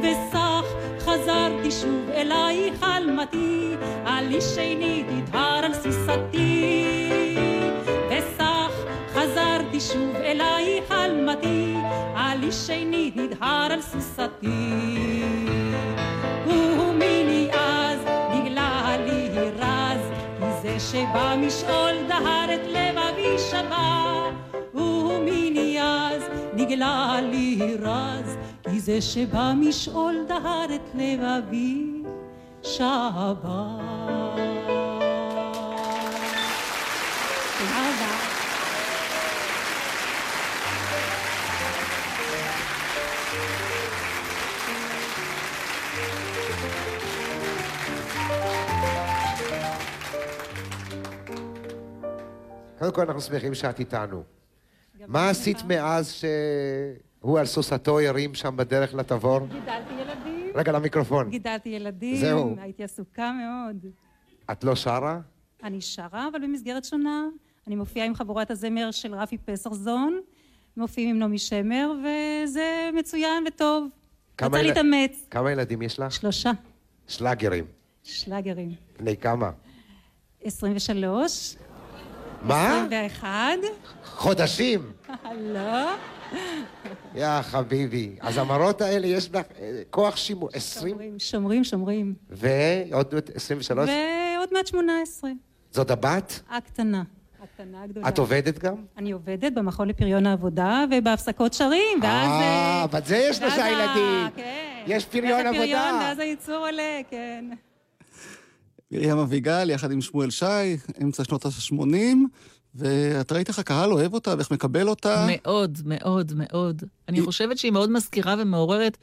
וסך 0.01 0.65
חזרתי 0.99 1.71
שוב 1.71 2.09
אליי 2.13 2.71
חלמתי, 2.79 3.75
על 4.05 4.33
איש 4.33 4.43
שני 4.43 5.03
תדהר 5.03 5.65
על 5.65 5.73
סוסתי. 5.73 7.60
חזרתי 9.21 9.79
שוב 9.79 10.15
אליי 10.15 10.81
חלמתי, 10.87 11.75
על 12.15 12.43
איש 12.43 12.55
שני 12.55 13.11
נדהר 13.15 13.71
על 13.71 13.81
סוסתי. 13.81 15.23
ומיני 16.47 17.49
אז 17.53 17.99
נגלה 18.33 18.97
לי 19.05 19.29
רז, 19.59 20.11
כי 20.39 20.45
זה 20.61 20.79
שבא 20.79 21.35
משאול 21.37 21.95
דהר 22.07 22.53
את 22.53 22.67
לב 22.67 22.97
אבישבה. 22.97 24.29
ומיני 24.73 25.81
אז 25.81 26.23
נגלה 26.53 27.19
לי 27.21 27.75
רז, 27.81 28.37
כי 28.63 28.79
זה 28.79 29.01
שבא 29.01 29.53
משאול 29.55 30.15
דהר 30.27 30.65
את 30.75 30.89
לב 30.95 31.21
אבישבה. 32.63 32.91
קודם 52.81 52.93
כל 52.93 53.01
אנחנו 53.01 53.21
שמחים 53.21 53.53
שאת 53.53 53.79
איתנו. 53.79 54.23
מה 55.07 55.29
עשית 55.29 55.57
מאז 55.67 56.11
שהוא 56.13 57.39
על 57.39 57.45
סוסתו 57.45 57.99
הרים 57.99 58.33
שם 58.35 58.57
בדרך 58.57 58.93
לתבור? 58.93 59.39
גידלתי 59.47 59.93
ילדים. 59.93 60.51
רגע, 60.55 60.71
למיקרופון. 60.71 61.29
גידלתי 61.29 61.69
ילדים. 61.69 62.15
זהו. 62.15 62.55
הייתי 62.61 62.83
עסוקה 62.83 63.31
מאוד. 63.31 63.85
את 64.51 64.63
לא 64.63 64.75
שרה? 64.75 65.19
אני 65.63 65.81
שרה, 65.81 66.27
אבל 66.31 66.39
במסגרת 66.43 66.85
שונה. 66.85 67.25
אני 67.67 67.75
מופיעה 67.75 68.05
עם 68.07 68.15
חבורת 68.15 68.51
הזמר 68.51 68.91
של 68.91 69.15
רפי 69.15 69.37
פסרזון, 69.37 70.19
מופיעים 70.77 71.09
עם 71.09 71.19
נעמי 71.19 71.37
שמר, 71.37 71.91
וזה 71.99 72.89
מצוין 72.99 73.43
וטוב. 73.47 73.87
כמה 74.37 74.47
רצה 74.49 74.59
יל- 74.59 74.67
להתאמץ. 74.67 75.27
כמה 75.31 75.51
ילדים 75.51 75.81
יש 75.81 75.99
לך? 75.99 76.11
שלושה. 76.11 76.51
שלאגרים. 77.07 77.65
שלאגרים. 78.03 78.71
בני 78.99 79.17
כמה? 79.17 79.51
23. 80.43 81.55
מה? 82.41 82.85
21. 82.85 83.31
חודשים? 84.05 84.91
לא. 85.53 85.95
יא 87.15 87.41
חביבי. 87.41 88.15
הזמרות 88.21 88.81
האלה 88.81 89.07
יש 89.07 89.29
לך 89.29 89.45
אה, 89.59 89.81
כוח 89.89 90.17
שימור. 90.17 90.49
20? 90.53 90.95
שומרים, 90.95 91.19
שומרים, 91.19 91.63
שומרים. 91.63 92.13
ועוד 92.29 93.15
23? 93.35 93.89
ועוד 94.37 94.49
מעט 94.53 94.67
18. 94.67 95.31
זאת 95.71 95.91
הבת? 95.91 96.41
הקטנה. 96.49 97.03
הקטנה 97.43 97.83
הגדולה. 97.83 98.07
את 98.07 98.17
עובדת 98.17 98.59
גם? 98.59 98.75
אני 98.97 99.11
עובדת 99.11 99.53
במכון 99.53 99.87
לפריון 99.87 100.25
העבודה, 100.25 100.85
ובהפסקות 100.91 101.53
שרים, 101.53 101.99
ואז... 102.01 102.29
אה, 102.29 102.83
אבל 102.83 102.99
זה 103.05 103.17
יש 103.17 103.37
שלושה 103.37 103.69
ילדים. 103.69 104.27
כן. 104.35 104.83
יש 104.87 105.05
פריון 105.05 105.45
ואז 105.45 105.55
הפריון, 105.55 105.79
עבודה. 105.79 106.05
ואז 106.05 106.19
הייצור 106.19 106.55
עולה, 106.55 106.99
כן. 107.09 107.45
מרים 108.91 109.17
אביגל, 109.17 109.69
יחד 109.69 109.91
עם 109.91 110.01
שמואל 110.01 110.29
שי, 110.29 110.77
אמצע 111.03 111.23
שנות 111.23 111.45
ה-80, 111.45 111.95
ואת 112.75 113.31
ראית 113.31 113.47
איך 113.47 113.59
הקהל 113.59 113.93
אוהב 113.93 114.13
אותה 114.13 114.33
ואיך 114.37 114.51
מקבל 114.51 114.89
אותה? 114.89 115.27
מאוד, 115.29 115.77
מאוד, 115.85 116.33
מאוד. 116.35 116.83
אני 117.09 117.21
חושבת 117.21 117.57
שהיא 117.57 117.71
מאוד 117.71 117.91
מזכירה 117.91 118.35
ומעוררת 118.39 118.97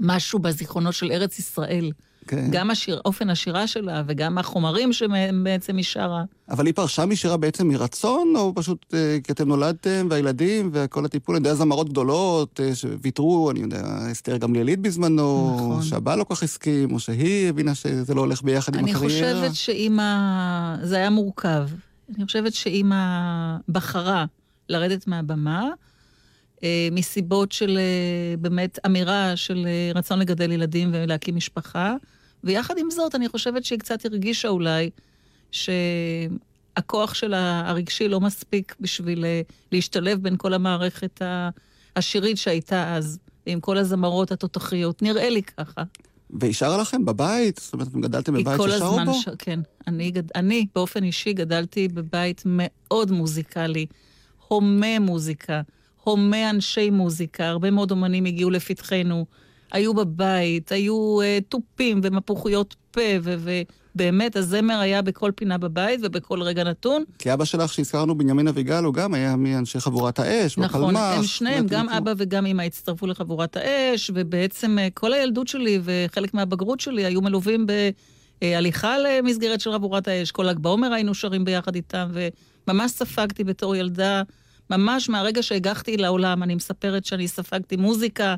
משהו 0.00 0.38
בזיכרונות 0.38 0.94
של 0.94 1.12
ארץ 1.12 1.38
ישראל. 1.38 1.90
כן. 2.26 2.48
גם 2.50 2.70
השיר, 2.70 3.00
אופן 3.04 3.30
השירה 3.30 3.66
שלה 3.66 4.02
וגם 4.06 4.38
החומרים 4.38 4.92
שבעצם 4.92 5.76
היא 5.76 5.84
שרה. 5.84 6.24
אבל 6.50 6.66
היא 6.66 6.74
פרשה 6.74 7.06
משירה 7.06 7.36
בעצם 7.36 7.68
מרצון, 7.68 8.32
או 8.36 8.52
פשוט 8.54 8.94
אה, 8.94 9.18
כי 9.24 9.32
אתם 9.32 9.48
נולדתם, 9.48 10.06
והילדים, 10.10 10.70
וכל 10.72 11.04
הטיפול, 11.04 11.36
אני 11.36 11.48
יודע, 11.48 11.54
זמרות 11.54 11.88
גדולות 11.88 12.60
אה, 12.60 12.74
שוויתרו, 12.74 13.50
אני 13.50 13.60
יודע, 13.60 13.82
אסתר 14.12 14.36
גמליאלית 14.36 14.80
בזמנו, 14.80 15.54
נכון. 15.56 15.82
שהבעל 15.82 16.18
לא 16.18 16.24
כל 16.24 16.34
כך 16.34 16.42
הסכים, 16.42 16.92
או 16.92 17.00
שהיא 17.00 17.48
הבינה 17.48 17.74
שזה 17.74 18.14
לא 18.14 18.20
הולך 18.20 18.42
ביחד 18.42 18.76
עם 18.76 18.84
הקריירה. 18.84 19.30
אני 19.30 19.40
חושבת 19.40 19.54
שאימא, 19.54 20.76
זה 20.82 20.96
היה 20.96 21.10
מורכב. 21.10 21.68
אני 22.16 22.26
חושבת 22.26 22.54
שאימא 22.54 22.96
בחרה 23.68 24.24
לרדת 24.68 25.06
מהבמה, 25.06 25.68
מסיבות 26.92 27.52
של 27.52 27.78
אה, 27.78 28.36
באמת 28.36 28.78
אמירה 28.86 29.36
של 29.36 29.66
אה, 29.66 29.92
רצון 29.94 30.18
לגדל 30.18 30.52
ילדים 30.52 30.90
ולהקים 30.92 31.36
משפחה. 31.36 31.94
ויחד 32.44 32.78
עם 32.78 32.90
זאת, 32.90 33.14
אני 33.14 33.28
חושבת 33.28 33.64
שהיא 33.64 33.78
קצת 33.78 34.04
הרגישה 34.04 34.48
אולי 34.48 34.90
שהכוח 35.52 37.14
שלה 37.14 37.62
הרגשי 37.66 38.08
לא 38.08 38.20
מספיק 38.20 38.74
בשביל 38.80 39.24
להשתלב 39.72 40.22
בין 40.22 40.36
כל 40.36 40.54
המערכת 40.54 41.22
השירית 41.96 42.36
שהייתה 42.36 42.96
אז, 42.96 43.18
עם 43.46 43.60
כל 43.60 43.78
הזמרות 43.78 44.32
התותחיות. 44.32 45.02
נראה 45.02 45.30
לי 45.30 45.42
ככה. 45.42 45.82
והיא 46.30 46.54
שרה 46.54 46.76
לכם 46.78 47.04
בבית? 47.04 47.58
זאת 47.62 47.72
אומרת, 47.72 47.88
אתם 47.88 48.00
גדלתם 48.00 48.34
בבית 48.34 48.60
ששרו 48.70 48.98
בו? 49.04 49.14
ש... 49.14 49.28
כן. 49.38 49.60
אני, 49.86 50.10
גד... 50.10 50.32
אני, 50.34 50.66
באופן 50.74 51.04
אישי, 51.04 51.32
גדלתי 51.32 51.88
בבית 51.88 52.42
מאוד 52.46 53.10
מוזיקלי, 53.10 53.86
הומה 54.48 54.98
מוזיקה. 54.98 55.60
הומה 56.04 56.50
אנשי 56.50 56.90
מוזיקה, 56.90 57.48
הרבה 57.48 57.70
מאוד 57.70 57.90
אומנים 57.90 58.24
הגיעו 58.24 58.50
לפתחנו, 58.50 59.26
היו 59.72 59.94
בבית, 59.94 60.72
היו 60.72 61.18
uh, 61.20 61.44
תופים 61.48 62.00
ומפוחיות 62.02 62.74
פה, 62.90 63.00
ובאמת 63.22 64.36
הזמר 64.36 64.78
היה 64.78 65.02
בכל 65.02 65.30
פינה 65.34 65.58
בבית 65.58 66.00
ובכל 66.02 66.42
רגע 66.42 66.64
נתון. 66.64 67.04
כי 67.18 67.32
אבא 67.32 67.44
שלך 67.44 67.72
שהזכרנו, 67.72 68.18
בנימין 68.18 68.48
אביגל, 68.48 68.84
הוא 68.84 68.94
גם 68.94 69.14
היה 69.14 69.36
מאנשי 69.36 69.80
חבורת 69.80 70.18
האש, 70.18 70.58
נכון, 70.58 70.80
בפלמ"ח. 70.80 71.00
נכון, 71.00 71.18
הם 71.18 71.24
שניהם, 71.24 71.66
גם 71.66 71.88
אבא 71.88 72.12
וגם 72.16 72.46
אמא 72.46 72.62
הצטרפו 72.62 73.06
לחבורת 73.06 73.56
האש, 73.56 74.10
ובעצם 74.14 74.78
uh, 74.78 74.90
כל 74.94 75.12
הילדות 75.12 75.48
שלי 75.48 75.80
וחלק 75.82 76.34
מהבגרות 76.34 76.80
שלי 76.80 77.04
היו 77.04 77.20
מלווים 77.20 77.66
בהליכה 78.40 78.94
למסגרת 78.98 79.60
של 79.60 79.72
חבורת 79.72 80.08
האש. 80.08 80.30
כל 80.30 80.42
ל"ג 80.42 80.58
בעומר 80.58 80.92
היינו 80.92 81.14
שרים 81.14 81.44
ביחד 81.44 81.74
איתם, 81.74 82.08
וממש 82.68 82.90
ספגתי 82.90 83.44
בתור 83.44 83.76
ילדה. 83.76 84.22
ממש 84.70 85.08
מהרגע 85.08 85.42
שהגחתי 85.42 85.96
לעולם, 85.96 86.42
אני 86.42 86.54
מספרת 86.54 87.04
שאני 87.04 87.28
ספגתי 87.28 87.76
מוזיקה, 87.76 88.34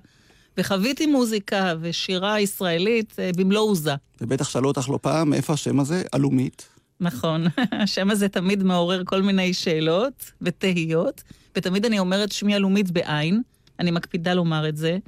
וחוויתי 0.58 1.06
מוזיקה 1.06 1.74
ושירה 1.80 2.40
ישראלית 2.40 3.14
אה, 3.18 3.30
במלוא 3.36 3.62
עוזה. 3.62 3.94
ובטח 4.20 4.48
שאלו 4.48 4.68
אותך 4.68 4.88
לא 4.88 4.98
פעם, 5.02 5.30
מאיפה 5.30 5.52
השם 5.52 5.80
הזה? 5.80 6.02
עלומית. 6.12 6.68
נכון, 7.00 7.44
השם 7.82 8.10
הזה 8.10 8.28
תמיד 8.28 8.62
מעורר 8.62 9.02
כל 9.04 9.22
מיני 9.22 9.54
שאלות 9.54 10.32
ותהיות, 10.42 11.22
ותמיד 11.56 11.84
אני 11.84 11.98
אומרת 11.98 12.32
שמי 12.32 12.54
עלומית 12.54 12.90
בעין, 12.90 13.42
אני 13.78 13.90
מקפידה 13.90 14.34
לומר 14.34 14.68
את 14.68 14.76
זה. 14.76 14.98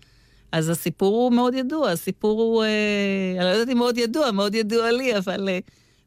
אז 0.52 0.68
הסיפור 0.68 1.16
הוא 1.16 1.32
מאוד 1.32 1.54
ידוע, 1.54 1.90
הסיפור 1.90 2.40
הוא, 2.42 2.64
אה, 2.64 3.34
אני 3.36 3.44
לא 3.44 3.50
יודעת 3.50 3.68
אם 3.68 3.78
מאוד 3.78 3.98
ידוע, 3.98 4.30
מאוד 4.30 4.54
ידוע 4.54 4.90
לי, 4.92 5.18
אבל 5.18 5.48
אה, 5.48 5.58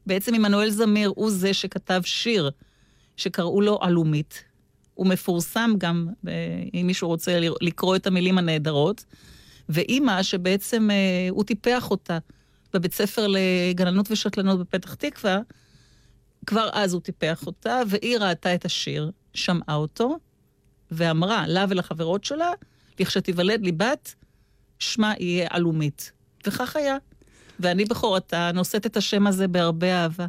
בעצם 0.06 0.34
עמנואל 0.34 0.70
זמיר 0.70 1.12
הוא 1.16 1.30
זה 1.30 1.54
שכתב 1.54 2.00
שיר 2.04 2.50
שקראו 3.16 3.60
לו 3.60 3.78
עלומית, 3.82 4.44
הוא 4.98 5.06
מפורסם 5.06 5.70
גם, 5.78 6.08
אה, 6.28 6.32
אם 6.74 6.86
מישהו 6.86 7.08
רוצה 7.08 7.40
לקרוא 7.60 7.96
את 7.96 8.06
המילים 8.06 8.38
הנהדרות. 8.38 9.04
ואימא, 9.68 10.22
שבעצם 10.22 10.90
אה, 10.90 10.96
הוא 11.30 11.44
טיפח 11.44 11.90
אותה 11.90 12.18
בבית 12.72 12.94
ספר 12.94 13.26
לגננות 13.28 14.10
ושתלנות 14.10 14.60
בפתח 14.60 14.94
תקווה, 14.94 15.40
כבר 16.46 16.68
אז 16.72 16.92
הוא 16.92 17.00
טיפח 17.00 17.46
אותה, 17.46 17.82
והיא 17.88 18.18
ראתה 18.18 18.54
את 18.54 18.64
השיר, 18.64 19.10
שמעה 19.34 19.74
אותו, 19.74 20.18
ואמרה 20.90 21.46
לה 21.46 21.64
ולחברות 21.68 22.24
שלה, 22.24 22.50
לכשתיוולד 23.00 23.62
לי 23.62 23.72
בת, 23.72 24.14
שמה 24.78 25.14
יהיה 25.18 25.46
עלומית. 25.50 26.12
וכך 26.46 26.76
היה. 26.76 26.96
ואני 27.60 27.84
בכורתה 27.84 28.50
נושאת 28.54 28.86
את 28.86 28.96
השם 28.96 29.26
הזה 29.26 29.48
בהרבה 29.48 30.02
אהבה. 30.02 30.26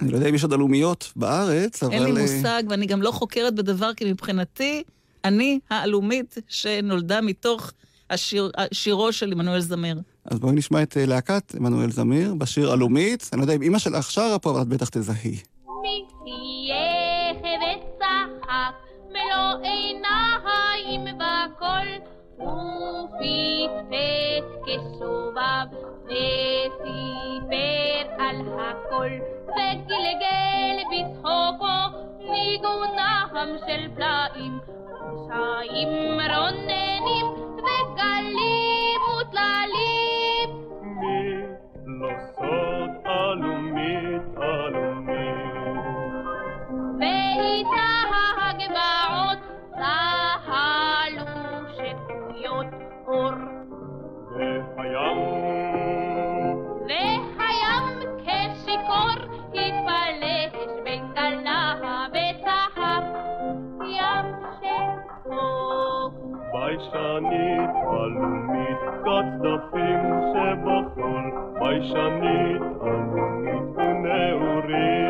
אני 0.00 0.10
לא 0.10 0.16
יודע 0.16 0.28
אם 0.28 0.34
יש 0.34 0.42
עוד 0.42 0.52
אלומיות 0.52 1.12
בארץ, 1.16 1.82
אבל... 1.82 1.92
אין 1.92 2.02
לי 2.02 2.20
אה, 2.20 2.22
מושג, 2.22 2.62
ואני 2.68 2.86
גם 2.86 3.02
לא 3.02 3.10
חוקרת 3.10 3.54
בדבר, 3.54 3.94
כי 3.94 4.12
מבחינתי, 4.12 4.82
אני 5.24 5.58
האלומית 5.70 6.38
שנולדה 6.48 7.20
מתוך 7.20 7.72
השיר, 8.10 8.50
שירו 8.72 9.12
של 9.12 9.32
עמנואל 9.32 9.60
זמיר. 9.60 10.00
אז 10.24 10.38
בואי 10.38 10.54
נשמע 10.54 10.82
את 10.82 10.96
אה, 10.96 11.06
להקת 11.06 11.54
עמנואל 11.54 11.90
זמיר 11.90 12.34
בשיר 12.34 12.72
אלומית. 12.74 13.30
אני 13.32 13.40
לא 13.40 13.44
יודע 13.44 13.54
אם 13.54 13.62
אימא 13.62 13.78
שלך 13.78 14.10
שרה 14.10 14.38
פה, 14.38 14.50
אבל 14.50 14.62
את 14.62 14.68
בטח 14.68 14.88
תזהי. 14.88 15.36
מי 15.82 16.04
תהיה 16.24 17.32
וצחק 17.38 18.74
מלוא 19.08 19.62
עיניים 19.62 21.18
בכל 21.18 21.86
ופטפט 22.40 23.96
כשובב 24.64 25.66
וסיפר 26.04 27.54
על 28.18 28.36
הכל 28.58 29.10
וגלגל 29.48 30.76
בצחוקו 30.90 31.80
ניגונם 32.18 33.56
של 33.66 33.82
פלאים 33.94 34.54
שיים 35.26 36.20
רוננים 36.36 37.26
וגלים 37.56 39.00
וטללים 39.18 40.50
מי 40.82 41.20
סוד 42.34 42.90
עלומית 43.04 44.22
עלומית 44.36 44.95
והים... 54.76 55.18
והים 56.88 57.94
כשיכור 58.18 59.16
התפלש 59.54 60.54
בין 60.84 61.02
גלה 61.14 61.74
וצחק 62.12 63.04
ים 63.84 64.26
שחור. 64.60 66.10
ביישנית 66.52 67.70
עלומית 67.90 68.80
כצדפים 69.04 70.00
שבחול, 70.32 71.24
ביישנית 71.60 72.62
עלומית 72.80 73.76
ונעורים 73.76 75.05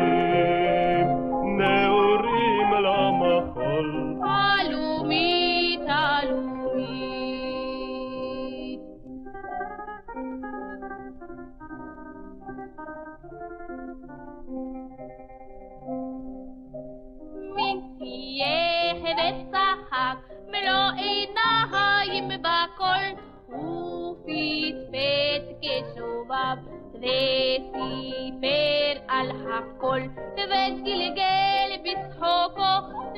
חייך 17.99 19.03
וצחק 19.03 20.17
מלוא 20.47 20.91
עיניים 20.97 22.29
בכל 22.41 23.03
ופטפט 23.49 25.45
כשובב 25.61 26.57
וסיפר 26.93 28.93
על 29.07 29.31
הכל 29.31 29.99
וגלגל 30.33 31.69
בצחוקו 31.83 32.75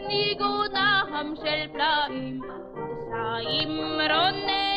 ניגונם 0.07 1.33
של 1.35 1.67
פלאים 1.73 2.41
שיים 3.09 4.01
רוננים 4.01 4.68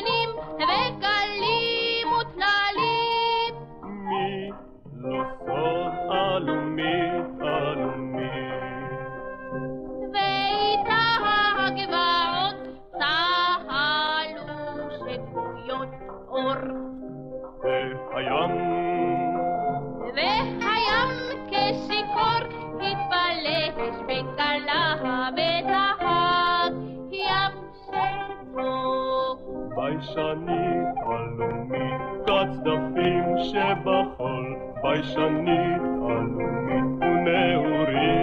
תשני 35.02 35.74
אלומית 35.74 37.02
ונעורים, 37.02 38.14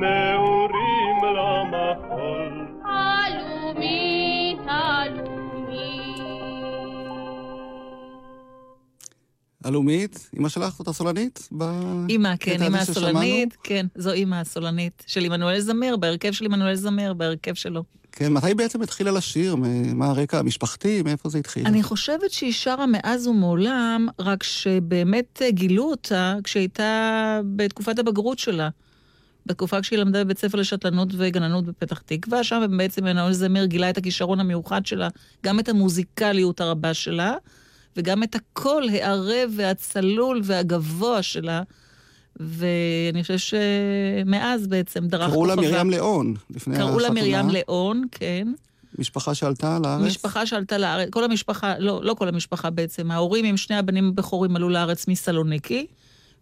נעורים 0.00 1.16
למחול. 1.36 2.52
אלומית, 2.86 4.58
אלומית. 4.68 5.26
אלומית, 9.66 10.30
אמא 10.38 10.48
שלך 10.48 10.74
זאת 10.78 10.88
הסולנית? 10.88 11.48
אמא, 12.10 12.36
כן, 12.40 12.62
אמא 12.62 12.76
הסולנית, 12.76 13.56
כן, 13.62 13.86
זו 13.94 14.12
אמא 14.14 14.36
הסולנית 14.36 15.04
של 15.06 15.24
עמנואל 15.24 15.60
זמיר, 15.60 15.96
בהרכב 15.96 16.32
של 16.32 16.44
עמנואל 16.44 16.74
זמיר, 16.74 17.14
בהרכב 17.14 17.54
שלו. 17.54 17.82
כן, 18.18 18.32
מתי 18.32 18.54
בעצם 18.54 18.82
התחילה 18.82 19.10
לשיר? 19.10 19.56
מה 19.94 20.06
הרקע 20.06 20.38
המשפחתי? 20.38 21.02
מאיפה 21.02 21.28
זה 21.28 21.38
התחיל? 21.38 21.66
אני 21.66 21.82
חושבת 21.82 22.30
שהיא 22.30 22.52
שרה 22.52 22.86
מאז 22.86 23.26
ומעולם, 23.26 24.08
רק 24.18 24.42
שבאמת 24.42 25.42
גילו 25.48 25.90
אותה 25.90 26.36
כשהייתה 26.44 27.40
בתקופת 27.56 27.98
הבגרות 27.98 28.38
שלה. 28.38 28.68
בתקופה 29.46 29.80
כשהיא 29.80 29.98
למדה 29.98 30.24
בבית 30.24 30.38
ספר 30.38 30.58
לשתלנות 30.58 31.08
וגננות 31.16 31.64
בפתח 31.64 31.98
תקווה, 31.98 32.44
שם 32.44 32.62
בעצם 32.76 33.04
מנהל 33.04 33.32
זמיר 33.32 33.64
גילה 33.64 33.90
את 33.90 33.98
הכישרון 33.98 34.40
המיוחד 34.40 34.86
שלה, 34.86 35.08
גם 35.44 35.60
את 35.60 35.68
המוזיקליות 35.68 36.60
הרבה 36.60 36.94
שלה, 36.94 37.34
וגם 37.96 38.22
את 38.22 38.34
הקול 38.34 38.88
הערב 38.88 39.50
והצלול 39.56 40.40
והגבוה 40.44 41.22
שלה. 41.22 41.62
ואני 42.40 43.22
חושב 43.22 43.38
שמאז 43.38 44.66
בעצם 44.66 45.06
דרך. 45.06 45.30
קראו 45.30 45.46
לה 45.46 45.56
מרים 45.56 45.90
ליאון, 45.90 46.34
לפני 46.50 46.74
החתונה. 46.74 46.90
קראו 46.90 47.00
לה 47.00 47.10
מרים 47.10 47.48
ליאון, 47.48 48.04
כן. 48.10 48.48
משפחה 48.98 49.34
שעלתה 49.34 49.78
לארץ? 49.82 50.06
משפחה 50.06 50.46
שעלתה 50.46 50.78
לארץ, 50.78 51.08
כל 51.10 51.24
המשפחה, 51.24 51.78
לא, 51.78 52.00
לא 52.02 52.14
כל 52.14 52.28
המשפחה 52.28 52.70
בעצם, 52.70 53.10
ההורים 53.10 53.44
עם 53.44 53.56
שני 53.56 53.76
הבנים 53.76 54.08
הבכורים 54.08 54.56
עלו 54.56 54.68
לארץ 54.68 55.08
מסלוניקי, 55.08 55.86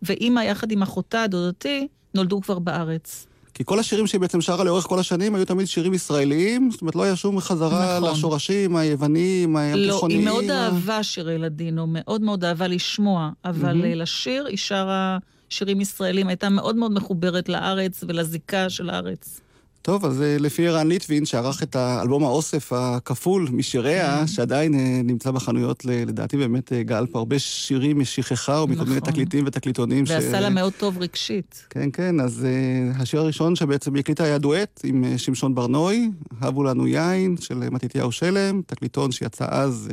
ואימא 0.03 0.41
יחד 0.41 0.71
עם 0.71 0.83
אחותה, 0.83 1.27
דודתי, 1.29 1.89
נולדו 2.15 2.41
כבר 2.41 2.59
בארץ. 2.59 3.27
כי 3.55 3.65
כל 3.65 3.79
השירים 3.79 4.07
שהיא 4.07 4.21
בעצם 4.21 4.41
שרה 4.41 4.65
לאורך 4.65 4.85
כל 4.85 4.99
השנים 4.99 5.35
היו 5.35 5.45
תמיד 5.45 5.67
שירים 5.67 5.95
ישראליים, 5.95 6.71
זאת 6.71 6.81
אומרת, 6.81 6.95
לא 6.95 7.03
היה 7.03 7.17
שום 7.17 7.41
חזרה 7.41 7.99
נכון. 7.99 8.11
לשורשים 8.13 8.77
היווניים, 8.77 9.57
התיכוניים. 9.57 10.25
לא, 10.25 10.41
היא 10.41 10.49
מאוד 10.49 10.51
אהבה 10.51 11.03
שירי 11.03 11.39
לדינו, 11.39 11.87
מאוד 11.89 12.21
מאוד 12.21 12.45
אהבה 12.45 12.67
לשמוע, 12.67 13.31
אבל 13.45 13.81
mm-hmm. 13.81 13.97
לשיר, 13.97 14.47
היא 14.47 14.59
שרה 14.59 15.19
שירים 15.49 15.81
ישראלים, 15.81 16.29
הייתה 16.29 16.49
מאוד 16.49 16.77
מאוד 16.77 16.93
מחוברת 16.93 17.49
לארץ 17.49 18.05
ולזיקה 18.09 18.71
של 18.71 18.91
הארץ. 18.91 19.41
טוב, 19.85 20.05
אז 20.05 20.23
אה, 20.23 20.37
לפי 20.41 20.69
ערן 20.69 20.89
ליטבין, 20.89 21.25
שערך 21.25 21.63
את 21.63 21.77
האלבום 21.77 22.25
האוסף 22.25 22.73
הכפול 22.73 23.49
משיריה, 23.53 24.19
כן. 24.21 24.27
שעדיין 24.27 24.75
אה, 24.75 25.01
נמצא 25.05 25.31
בחנויות, 25.31 25.85
לדעתי 25.85 26.37
באמת 26.37 26.73
אה, 26.73 26.83
גאל 26.83 27.07
פה 27.07 27.19
הרבה 27.19 27.39
שירים 27.39 27.99
משכחה, 27.99 28.59
או 28.59 28.67
מכל 28.67 28.85
מיני 28.85 28.97
נכון. 28.97 29.13
תקליטים 29.13 29.45
ותקליטונים. 29.47 30.05
ועשה 30.07 30.41
לה 30.41 30.51
מאוד 30.51 30.73
טוב 30.73 30.99
רגשית. 30.99 31.67
כן, 31.71 31.89
כן, 31.93 32.21
אז 32.21 32.47
השיר 32.95 33.21
הראשון 33.21 33.57
שבעצם 33.57 33.95
היא 33.95 34.01
הקליטה 34.01 34.25
היה 34.25 34.39
דואט 34.39 34.81
עם 34.85 35.19
שמשון 35.19 35.55
ברנוי, 35.55 36.11
הבו 36.41 36.65
לנו 36.65 36.87
יין, 36.87 37.37
של 37.41 37.55
מתתיהו 37.55 38.13
שלם, 38.13 38.63
תקליטון 38.67 39.13
שיצא 39.13 39.47
אז. 39.49 39.89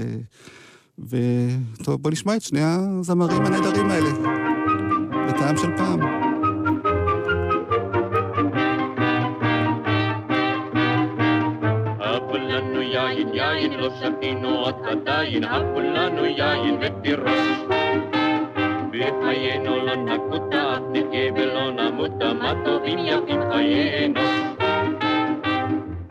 וטוב, 1.00 2.02
בוא 2.02 2.12
נשמע 2.12 2.36
את 2.36 2.42
שני 2.42 2.62
הזמרים 2.64 3.46
הנהדרים 3.46 3.90
האלה, 3.90 4.10
בטעם 5.28 5.58
של 5.58 5.78
פעם. 5.78 6.22
יין, 13.34 13.74
לא 13.74 13.90
שתינו 14.00 14.66
עד 14.66 14.76
עדיין, 14.86 15.44
הכולנו 15.44 16.26
יין 16.26 16.78
ותירוש. 16.82 17.48
בחיינו 18.90 19.86
לא 19.86 19.96
נקוט 19.96 20.54
אף 20.54 20.82
נחיה 20.92 21.34
ולא 21.36 21.72
נמות, 21.72 22.12
מה 22.40 22.54
טובים 22.66 23.00
יפים 23.00 23.42
חיינו. 23.52 24.22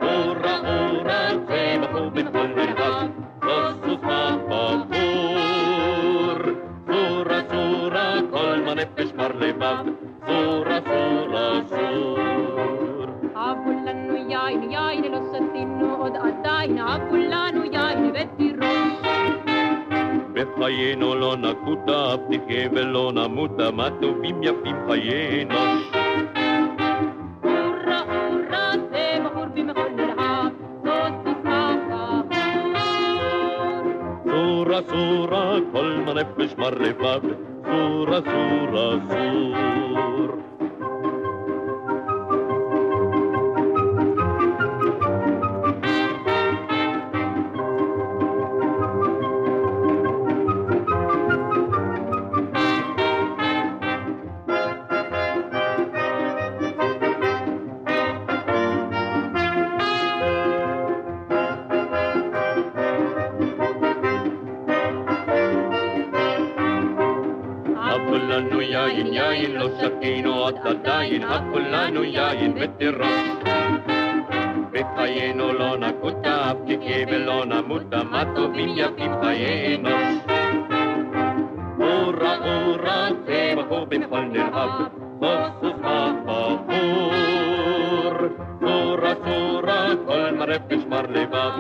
אורה 0.01 0.59
אורה 0.59 1.29
זה 1.49 1.77
בחור 1.83 2.09
בכל 2.09 2.47
מרחב, 2.57 3.07
סוס 3.45 3.99
בחור. 4.03 4.50
כל 8.81 8.87
מה 8.87 9.05
נפש 9.05 9.13
מר 9.15 9.33
לבב, 9.39 9.85
סורה 10.27 10.79
סורה 10.87 11.61
סור. 11.69 12.19
אבו 13.35 13.71
לנו 13.87 14.17
יין 14.17 14.71
יין 14.71 15.13
לא 15.13 15.19
שתינו 15.33 15.97
עוד 15.97 16.13
עדיין, 16.17 16.79
כולנו 17.11 17.65
יין 17.65 18.13
ותירוש. 18.15 18.93
בחיינו 20.33 21.15
לא 21.15 21.37
נקוטה, 21.37 22.15
אף 22.15 22.21
נחיה 22.29 22.69
ולא 22.73 23.13
נמותה, 23.15 23.71
מה 23.71 23.89
טובים 24.01 24.43
יפים 24.43 24.77
חיינו. 24.89 25.55
סורה 34.89 35.57
כל 35.73 36.01
מה 36.07 36.15
נפש 36.15 36.55
מר 36.59 36.71
לבב, 36.71 37.50
סורה 37.71 38.21
סורה 38.25 38.97
סור. 39.09 40.60
הכולנו 71.31 72.05
יין 72.05 72.55
וטירוף. 72.61 73.45
בחיינו 74.73 75.53
לא 75.53 75.77
נקוט 75.77 76.27
אף 76.27 76.57
תחיה 76.67 77.07
ולא 77.09 77.45
נמות, 77.45 77.95
מה 78.11 78.23
טובים 78.37 78.69
יפים 78.77 79.13
חיי 79.23 79.77
אנוש. 79.77 80.15
אורה 81.81 82.37
אורה 82.37 83.09
בחור 83.57 83.85
בכל 83.85 84.21
נרהב, 84.21 84.71
סוס 85.21 85.73
בחור. 85.83 86.59
סורה 88.61 89.13
סורה 89.25 89.87
כל 90.07 90.35
מרפש 90.39 90.85
מר 90.89 91.03
לבב, 91.09 91.53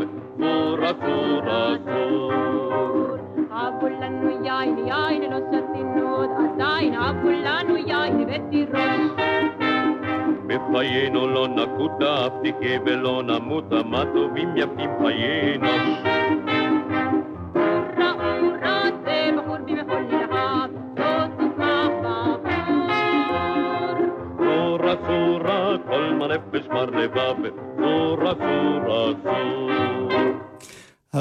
בחיינו 10.90 11.26
לא 11.28 11.48
נקוטה, 11.48 12.26
אף 12.26 12.32
תחיה 12.42 12.78
ולא 12.86 13.22
נמות, 13.22 13.72
מה 13.72 14.04
טובים 14.14 14.48
יפים 14.56 14.90
חיינו. 15.02 15.49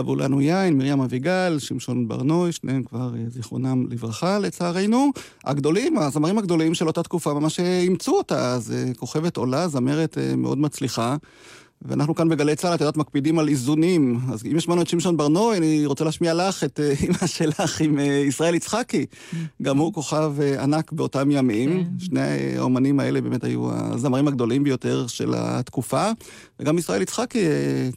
הבו 0.10 0.15
לנו 0.15 0.41
יין, 0.41 0.78
מרים 0.78 1.02
אביגל, 1.02 1.58
שמשון 1.60 2.08
ברנוי, 2.08 2.52
שניהם 2.52 2.84
כבר 2.84 3.13
אה, 3.15 3.30
זיכרונם 3.30 3.86
לברכה, 3.89 4.39
לצערנו. 4.39 5.12
הגדולים, 5.45 5.98
הזמרים 5.98 6.38
הגדולים 6.38 6.74
של 6.74 6.88
אותה 6.88 7.04
תקופה 7.04 7.34
ממש 7.34 7.60
אה, 7.60 7.80
אימצו 7.80 8.17
אותה, 8.17 8.54
אז 8.54 8.72
אה, 8.72 8.93
כוכבת 8.93 9.38
עולה, 9.38 9.67
זמרת 9.67 10.17
מאוד 10.38 10.58
מצליחה. 10.58 11.15
ואנחנו 11.82 12.15
כאן 12.15 12.30
בגלי 12.30 12.56
צה"ל, 12.56 12.76
את 12.76 12.82
יודעת, 12.82 12.98
מקפידים 12.98 13.39
על 13.39 13.48
איזונים. 13.48 14.20
אז 14.32 14.46
אם 14.46 14.58
יש 14.58 14.70
לנו 14.70 14.82
את 14.82 14.88
שמשון 14.88 15.18
ברנוי, 15.18 15.58
אני 15.58 15.86
רוצה 15.86 16.04
להשמיע 16.04 16.34
לך 16.34 16.63
את 16.63 16.80
אימא 17.04 17.28
שלך 17.28 17.82
עם 17.82 18.00
ישראל 18.28 18.56
יצחקי. 18.56 19.06
גם 19.62 19.78
הוא 19.78 19.94
כוכב 19.94 20.34
ענק 20.60 20.92
באותם 20.92 21.32
ימים. 21.32 21.84
כן. 21.84 21.89
שני 22.00 22.58
האומנים 22.58 23.00
האלה 23.00 23.22
באמת 23.22 23.44
היו 23.44 23.70
הזמרים 23.72 24.28
הגדולים 24.28 24.63
ביותר 24.63 25.08
של 25.08 25.34
התקופה. 25.38 26.12
וגם 26.60 26.78
ישראל 26.78 27.02
יצחקי, 27.02 27.46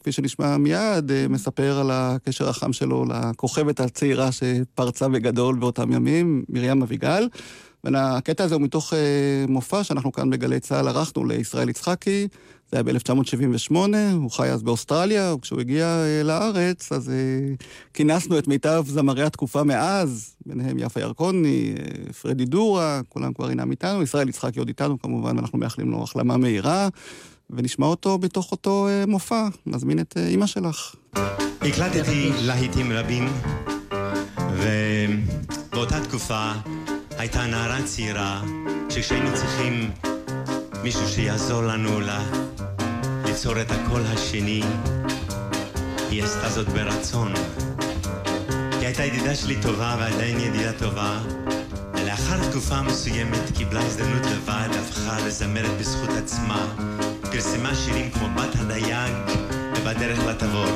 כפי 0.01 0.13
שנשמע 0.13 0.57
מיד, 0.57 1.11
מספר 1.29 1.79
על 1.79 1.91
הקשר 1.93 2.49
החם 2.49 2.73
שלו 2.73 3.05
לכוכבת 3.05 3.81
הצעירה 3.81 4.33
שפרצה 4.33 5.09
בגדול 5.09 5.57
באותם 5.57 5.93
ימים, 5.93 6.45
מרים 6.49 6.83
אביגל. 6.83 7.29
והקטע 7.85 8.45
הזה 8.45 8.55
הוא 8.55 8.63
מתוך 8.63 8.93
מופע 9.49 9.85
שאנחנו 9.85 10.13
כאן 10.13 10.31
בגלי 10.31 10.61
צה"ל 10.61 10.89
ערכנו 10.89 11.25
לישראל 11.25 11.69
יצחקי. 11.69 12.29
זה 12.73 12.79
היה 12.79 12.83
ב-1978, 12.83 13.75
הוא 14.13 14.31
חי 14.31 14.51
אז 14.51 14.63
באוסטרליה, 14.63 15.35
וכשהוא 15.35 15.61
הגיע 15.61 15.87
אה, 15.87 16.23
לארץ, 16.23 16.93
אז 16.93 17.11
אה, 17.11 17.15
כינסנו 17.95 18.39
את 18.39 18.49
מיטב 18.49 18.85
זמרי 18.89 19.23
התקופה 19.23 19.63
מאז, 19.63 20.35
ביניהם 20.47 20.79
יפה 20.79 21.01
ירקוני, 21.01 21.75
אה, 21.79 22.13
פרדי 22.13 22.45
דורה, 22.45 23.01
כולם 23.09 23.33
כבר 23.33 23.51
אינם 23.51 23.71
איתנו, 23.71 24.03
ישראל 24.03 24.29
יצחקי 24.29 24.59
עוד 24.59 24.69
איתנו 24.69 24.99
כמובן, 24.99 25.39
אנחנו 25.39 25.59
מאחלים 25.59 25.91
לו 25.91 26.03
החלמה 26.03 26.37
מהירה, 26.37 26.89
ונשמע 27.51 27.87
אותו 27.87 28.19
בתוך 28.19 28.53
אותו 28.53 28.89
מופע. 29.07 29.49
נזמין 29.67 29.99
את 29.99 30.15
אימא 30.17 30.47
שלך. 30.47 30.95
הקלטתי 31.63 32.31
להיטים 32.43 32.93
רבים, 32.93 33.29
ו... 34.53 34.69
באותה 35.73 36.01
תקופה 36.01 36.53
הייתה 37.19 37.47
נערה 37.47 37.83
צעירה, 37.85 38.41
שכשהיינו 38.91 39.35
צריכים 39.35 39.91
מישהו 40.83 41.09
שיעזור 41.09 41.63
לנו 41.63 42.01
לה, 42.01 42.23
ליצור 43.25 43.61
את 43.61 43.71
הקול 43.71 44.03
השני, 44.07 44.63
היא 46.11 46.25
עשתה 46.25 46.49
זאת 46.49 46.69
ברצון. 46.69 47.33
היא 48.53 48.87
הייתה 48.87 49.05
ידידה 49.05 49.35
שלי 49.35 49.57
טובה 49.63 49.97
ועדיין 49.99 50.41
ידידה 50.41 50.73
טובה, 50.73 51.19
ולאחר 51.95 52.51
תקופה 52.51 52.83
מסוימת 52.83 53.57
קיבלה 53.57 53.81
הזדמנות 53.81 54.27
לבד, 54.27 54.69
הפכה 54.81 55.27
לזמרת 55.27 55.79
בזכות 55.81 56.11
עצמה, 56.11 56.67
פרסמה 57.33 57.75
שירים 57.75 58.11
כמו 58.11 58.29
בת 58.37 58.55
הדייג 58.59 59.13
ובדרך 59.77 60.19
לתבור. 60.19 60.67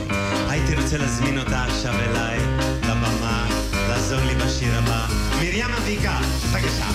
הייתי 0.48 0.74
רוצה 0.74 0.98
להזמין 0.98 1.38
אותה 1.38 1.64
עכשיו 1.64 1.94
אליי, 1.94 2.38
לבמה, 2.82 3.55
לעזור 3.96 4.20
לי 4.20 4.34
בשיר 4.34 4.78
הבא. 4.78 5.06
מרים 5.36 5.74
אביקה, 5.74 6.18
בבקשה. 6.52 6.86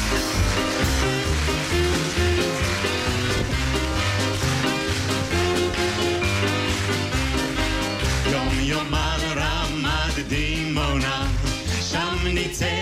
יום 8.32 8.60
יומם 8.60 9.20
רמת 9.36 10.28
דימונה, 10.28 11.28
שם 11.82 12.18
ניצבת 12.24 12.81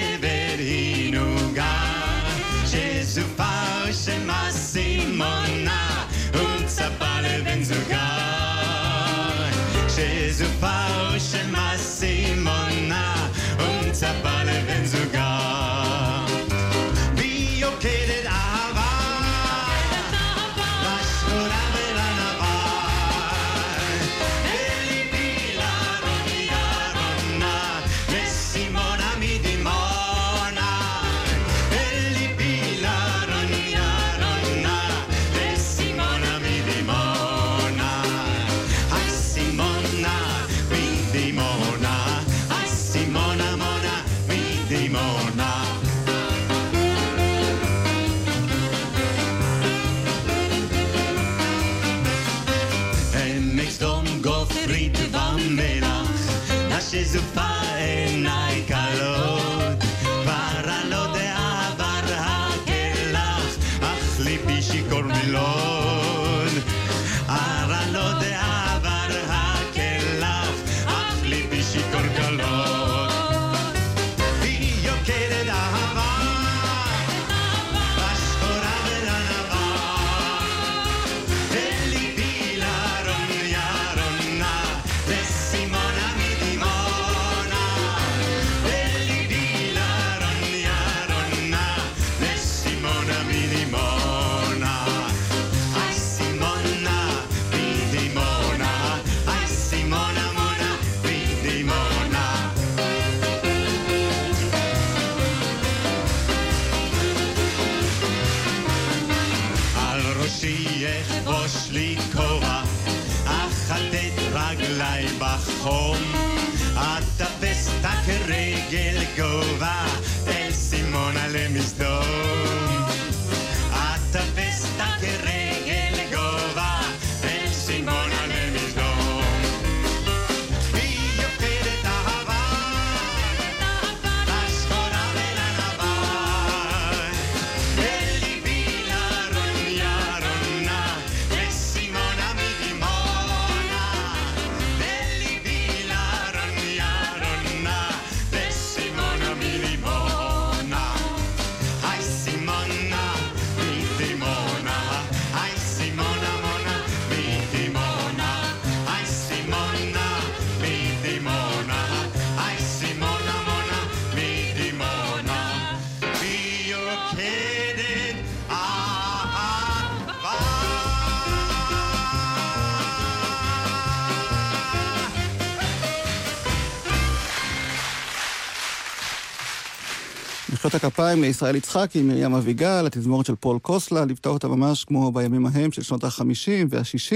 מחיאות 180.69 180.83
הכפיים 180.83 181.21
לישראל 181.21 181.55
יצחקי, 181.55 182.01
מרים 182.01 182.33
אביגל, 182.33 182.85
התזמורת 182.87 183.25
של 183.25 183.35
פול 183.35 183.59
קוסלה, 183.59 184.05
ליוותה 184.05 184.29
אותה 184.29 184.47
ממש 184.47 184.83
כמו 184.83 185.11
בימים 185.11 185.45
ההם 185.45 185.71
של 185.71 185.81
שנות 185.81 186.03
ה-50 186.03 186.67
וה-60, 186.69 187.15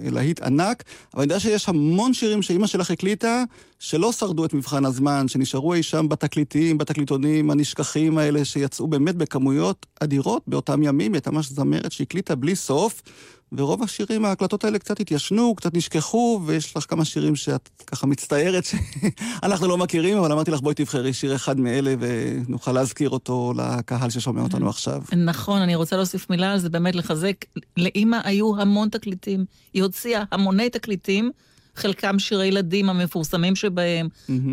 להיט 0.00 0.42
ענק. 0.42 0.82
אבל 1.14 1.22
אני 1.22 1.32
יודע 1.32 1.40
שיש 1.40 1.68
המון 1.68 2.14
שירים 2.14 2.42
שאימא 2.42 2.66
שלך 2.66 2.90
הקליטה, 2.90 3.44
שלא 3.78 4.12
שרדו 4.12 4.44
את 4.44 4.54
מבחן 4.54 4.84
הזמן, 4.84 5.28
שנשארו 5.28 5.74
אי 5.74 5.82
שם 5.82 6.08
בתקליטים, 6.08 6.78
בתקליטונים 6.78 7.50
הנשכחים 7.50 8.18
האלה, 8.18 8.44
שיצאו 8.44 8.86
באמת 8.86 9.16
בכמויות 9.16 9.86
אדירות 10.00 10.42
באותם 10.46 10.82
ימים. 10.82 11.12
היא 11.12 11.18
הייתה 11.18 11.30
ממש 11.30 11.48
זמרת 11.48 11.92
שהקליטה 11.92 12.34
בלי 12.34 12.56
סוף. 12.56 13.02
ורוב 13.56 13.82
השירים, 13.82 14.24
ההקלטות 14.24 14.64
האלה 14.64 14.78
קצת 14.78 15.00
התיישנו, 15.00 15.54
קצת 15.54 15.74
נשכחו, 15.74 16.40
ויש 16.46 16.76
לך 16.76 16.84
כמה 16.88 17.04
שירים 17.04 17.36
שאת 17.36 17.68
ככה 17.86 18.06
מצטערת 18.06 18.64
שאנחנו 18.64 19.68
לא 19.72 19.78
מכירים, 19.78 20.18
אבל 20.18 20.32
אמרתי 20.32 20.50
לך, 20.50 20.60
בואי 20.60 20.74
תבחרי 20.74 21.12
שיר 21.12 21.34
אחד 21.34 21.60
מאלה 21.60 21.94
ונוכל 21.98 22.72
להזכיר 22.72 23.10
אותו 23.10 23.52
לקהל 23.56 24.10
ששומע 24.10 24.42
אותנו 24.42 24.68
עכשיו. 24.68 25.02
נכון, 25.16 25.62
אני 25.62 25.74
רוצה 25.74 25.96
להוסיף 25.96 26.30
מילה 26.30 26.52
על 26.52 26.58
זה, 26.58 26.68
באמת 26.70 26.94
לחזק. 26.94 27.36
לאימא 27.76 28.18
היו 28.24 28.60
המון 28.60 28.88
תקליטים. 28.88 29.44
היא 29.74 29.82
הוציאה 29.82 30.24
המוני 30.32 30.70
תקליטים, 30.70 31.30
חלקם 31.76 32.18
שירי 32.18 32.46
ילדים 32.46 32.90
המפורסמים 32.90 33.56
שבהם, 33.56 34.08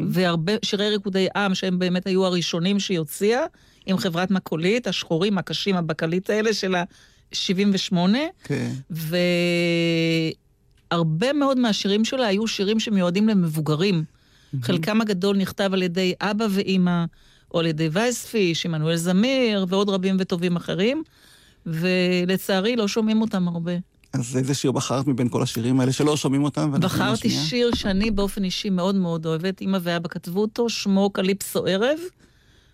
והרבה 0.10 0.54
שירי 0.66 0.90
ריקודי 0.90 1.28
עם, 1.36 1.56
שהם 1.56 1.80
באמת 1.80 2.08
היו 2.08 2.26
הראשונים 2.26 2.80
שהיא 2.80 3.00
הוציאה, 3.00 3.42
עם 3.86 3.98
חברת 3.98 4.32
מקולית, 4.32 4.88
השחורים, 4.88 5.38
הקשים, 5.38 5.76
הבקלית 5.76 6.30
האלה 6.30 6.54
של 6.54 6.76
ה-78. 7.34 7.98
כן. 8.44 8.72
והרבה 10.92 11.34
מאוד 11.34 11.60
מהשירים 11.60 12.06
שלה 12.06 12.28
היו 12.28 12.48
שירים 12.48 12.80
שמיועדים 12.80 13.28
למבוגרים. 13.28 14.04
חלקם 14.62 15.02
הגדול 15.02 15.38
נכתב 15.38 15.70
על 15.74 15.84
ידי 15.84 16.14
אבא 16.22 16.46
ואימא, 16.50 17.06
או 17.54 17.60
על 17.60 17.66
ידי 17.66 17.90
וייספיש, 17.92 18.66
עמנואל 18.66 18.96
זמיר, 18.96 19.66
ועוד 19.70 19.90
רבים 19.90 20.18
וטובים 20.20 20.56
אחרים, 20.56 21.04
ולצערי 21.66 22.76
לא 22.76 22.88
שומעים 22.88 23.22
אותם 23.22 23.48
הרבה. 23.48 23.72
אז 24.14 24.38
איזה 24.38 24.54
שיר 24.54 24.72
בחרת 24.72 25.08
מבין 25.08 25.30
כל 25.30 25.44
השירים 25.44 25.80
האלה 25.80 25.92
שלא 25.92 26.18
שומעים 26.18 26.44
אותם? 26.44 26.72
בחרתי? 26.80 27.30
שיר 27.30 27.76
שאני 27.76 28.12
באופן 28.12 28.44
אישי 28.44 28.70
מאוד 28.70 28.96
מאוד 28.96 29.26
אוהבת, 29.26 29.62
אימא 29.62 29.78
ואבא 29.82 30.10
כתבו 30.10 30.42
אותו, 30.42 30.70
שמו 30.70 31.10
קליפסו 31.10 31.66
ערב, 31.66 32.00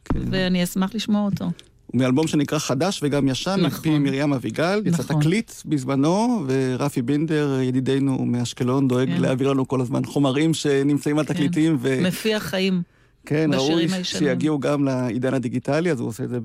כן. 0.05 0.19
ואני 0.31 0.63
אשמח 0.63 0.95
לשמוע 0.95 1.25
אותו. 1.25 1.45
מאלבום 1.93 2.27
שנקרא 2.27 2.59
חדש 2.59 2.99
וגם 3.03 3.27
ישן, 3.27 3.51
נכון. 3.51 3.65
מפי 3.65 3.99
מרים 3.99 4.33
אביגל, 4.33 4.81
יצא 4.85 5.03
נכון. 5.03 5.19
תקליט 5.19 5.51
בזמנו, 5.65 6.43
ורפי 6.47 7.01
בינדר, 7.01 7.59
ידידנו 7.61 8.25
מאשקלון, 8.25 8.87
דואג 8.87 9.07
כן. 9.07 9.21
להעביר 9.21 9.49
לנו 9.49 9.67
כל 9.67 9.81
הזמן 9.81 10.05
חומרים 10.05 10.53
שנמצאים 10.53 11.19
על 11.19 11.25
כן. 11.25 11.33
תקליטים. 11.33 11.77
ו... 11.79 11.99
מפיח 12.03 12.43
חיים. 12.43 12.81
כן, 13.25 13.49
ראוי 13.53 13.87
שיגיעו 14.03 14.59
גם 14.59 14.83
לעידן 14.83 15.33
הדיגיטלי, 15.33 15.91
אז 15.91 15.99
הוא 15.99 16.07
עושה 16.07 16.23
את 16.23 16.29
זה 16.29 16.39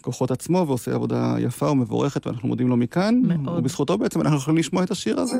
בכוחות 0.00 0.30
עצמו, 0.30 0.64
ועושה 0.68 0.94
עבודה 0.94 1.36
יפה 1.38 1.70
ומבורכת, 1.70 2.26
ואנחנו 2.26 2.48
מודים 2.48 2.68
לו 2.68 2.76
מכאן. 2.76 3.20
מאוד. 3.24 3.58
ובזכותו 3.58 3.98
בעצם 3.98 4.20
אנחנו 4.20 4.36
יכולים 4.36 4.58
לשמוע 4.58 4.84
את 4.84 4.90
השיר 4.90 5.20
הזה. 5.20 5.36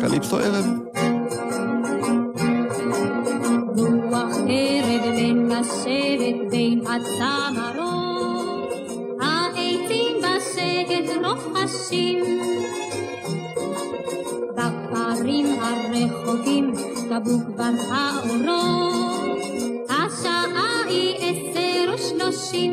קליפסו 0.00 0.38
ערב. 0.38 0.66
מנשבת 5.48 6.50
בין 6.50 6.80
הצמרות, 6.86 8.72
העצים 9.20 10.16
בשקט 10.22 11.08
רוחשים. 11.24 12.24
בכפרים 14.56 15.46
הרחוקים 15.60 16.72
כבו 17.08 17.38
כבר 17.46 17.70
האורות, 17.90 19.38
השעה 19.88 20.84
היא 20.88 21.16
עשר 21.16 21.94
ושלושים. 21.94 22.72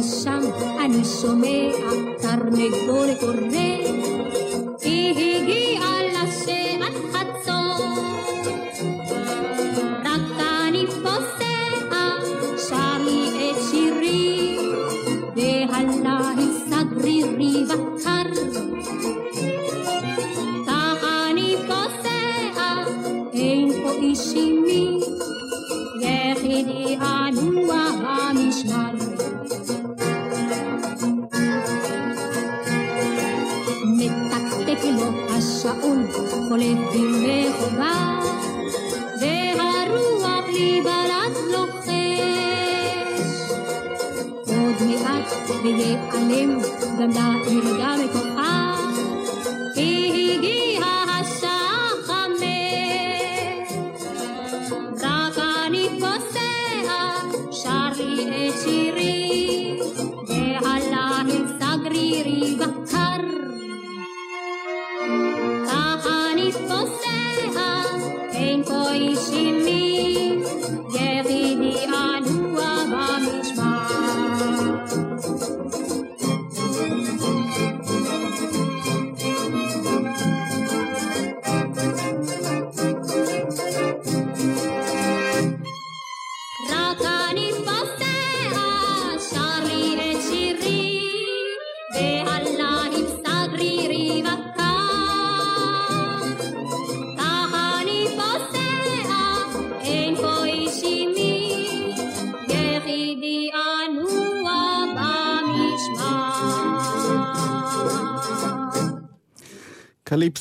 משם 0.00 0.40
אני 0.84 1.04
שומע 1.04 1.70
תרנגול 2.22 3.14
קורא, 3.20 4.09
השעון, 35.28 36.06
חולף 36.48 36.78
במחובה, 36.94 38.18
והרוח 39.20 40.46
לי 40.52 40.80
בלט 40.84 41.36
לוחש. 41.52 41.90
עוד 44.46 44.78
מעט 44.88 45.28
ויעלם 45.64 46.60
גם 46.98 47.10
לעיר 47.10 47.64
גם 47.80 48.00
כוחה, 48.12 48.39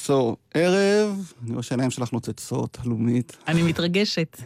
קליפסו, 0.09 0.35
ערב, 0.53 1.33
אני 1.43 1.51
רואה 1.51 1.63
שהעיניים 1.63 1.91
שלך 1.91 2.13
נוצצות, 2.13 2.77
הלאומית. 2.83 3.37
אני 3.47 3.63
מתרגשת. 3.63 4.37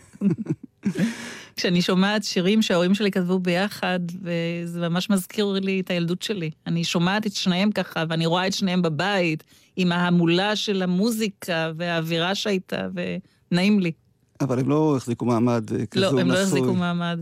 כשאני 1.56 1.82
שומעת 1.82 2.24
שירים 2.24 2.62
שההורים 2.62 2.94
שלי 2.94 3.12
כתבו 3.12 3.40
ביחד, 3.40 4.00
וזה 4.22 4.90
ממש 4.90 5.10
מזכיר 5.10 5.46
לי 5.46 5.80
את 5.80 5.90
הילדות 5.90 6.22
שלי. 6.22 6.52
אני 6.68 6.84
שומעת 6.84 7.28
את 7.28 7.34
שניהם 7.34 7.72
ככה, 7.72 8.04
ואני 8.10 8.26
רואה 8.26 8.48
את 8.48 8.54
שניהם 8.54 8.82
בבית, 8.82 9.44
עם 9.76 9.92
ההמולה 9.92 10.56
של 10.56 10.82
המוזיקה 10.82 11.72
והאווירה 11.78 12.36
שהייתה, 12.36 12.88
ונעים 13.52 13.80
לי. 13.80 13.92
אבל 14.42 14.60
הם 14.60 14.70
לא 14.70 14.98
החזיקו 14.98 15.26
מעמד 15.26 15.72
אה, 15.72 15.78
נשוי. 15.78 16.02
לא, 16.02 16.20
הם 16.20 16.32
לא 16.32 16.40
החזיקו 16.40 16.74
מעמד. 16.74 17.20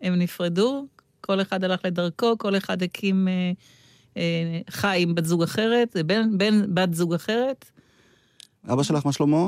הם 0.00 0.14
נפרדו, 0.14 0.86
כל 1.20 1.40
אחד 1.40 1.64
הלך 1.64 1.80
לדרכו, 1.84 2.38
כל 2.38 2.56
אחד 2.56 2.82
הקים 2.82 3.28
אה, 3.28 3.52
אה, 4.16 4.60
חי 4.70 4.98
עם 5.02 5.14
בת 5.14 5.24
זוג 5.24 5.42
אחרת, 5.42 5.96
בן 6.36 6.74
בת 6.74 6.94
זוג 6.94 7.14
אחרת. 7.14 7.72
אבא 8.68 8.82
שלך, 8.82 9.06
מה 9.06 9.12
שלמה? 9.12 9.46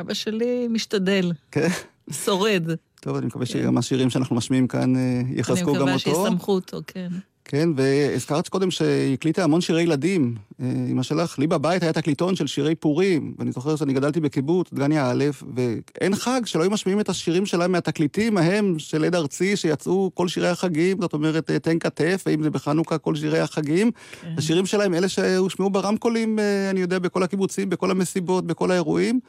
אבא 0.00 0.14
שלי 0.14 0.68
משתדל. 0.70 1.32
כן. 1.50 1.68
שורד. 2.10 2.70
טוב, 3.00 3.16
אני 3.16 3.26
מקווה 3.26 3.46
שגם 3.46 3.78
השירים 3.78 4.10
שאנחנו 4.10 4.36
משמיעים 4.36 4.68
כאן 4.68 4.96
אה, 4.96 5.20
יחזקו 5.30 5.64
גם 5.64 5.68
אותו. 5.68 5.84
אני 5.84 5.96
מקווה 5.96 6.14
שיסמכו 6.24 6.52
אותו, 6.52 6.80
כן. 6.86 7.08
כן, 7.48 7.68
והזכרת 7.76 8.48
קודם 8.48 8.70
שהיא 8.70 9.14
הקליטה 9.14 9.44
המון 9.44 9.60
שירי 9.60 9.82
ילדים. 9.82 10.34
אה, 10.60 10.66
אמא 10.90 11.02
שלך, 11.02 11.38
לי 11.38 11.46
בבית 11.46 11.82
היה 11.82 11.92
תקליטון 11.92 12.36
של 12.36 12.46
שירי 12.46 12.74
פורים, 12.74 13.34
ואני 13.38 13.52
זוכר 13.52 13.76
שאני 13.76 13.92
גדלתי 13.92 14.20
בקיבוץ, 14.20 14.72
דגניה 14.72 15.10
א', 15.10 15.24
ואין 15.54 16.16
חג 16.16 16.40
שלא 16.44 16.62
היו 16.62 16.70
משמיעים 16.70 17.00
את 17.00 17.08
השירים 17.08 17.46
שלה 17.46 17.68
מהתקליטים 17.68 18.38
ההם 18.38 18.78
של 18.78 19.04
עד 19.04 19.14
ארצי, 19.14 19.56
שיצאו 19.56 20.10
כל 20.14 20.28
שירי 20.28 20.48
החגים, 20.48 21.00
זאת 21.00 21.12
אומרת, 21.12 21.50
אה, 21.50 21.58
תן 21.58 21.78
כתף, 21.78 22.24
ואם 22.26 22.42
זה 22.42 22.50
בחנוכה, 22.50 22.98
כל 22.98 23.14
שירי 23.14 23.40
החגים. 23.40 23.90
כן. 24.20 24.34
השירים 24.38 24.66
שלהם, 24.66 24.94
אלה 24.94 25.08
שהושמעו 25.08 25.70
ברמקולים, 25.70 26.38
אני 26.70 26.80
יודע, 26.80 26.98
בכל 26.98 27.22
הקיבוצים, 27.22 27.70
בכל 27.70 27.90
המסיבות, 27.90 28.46
בכל 28.46 28.70
האירועים. 28.70 29.20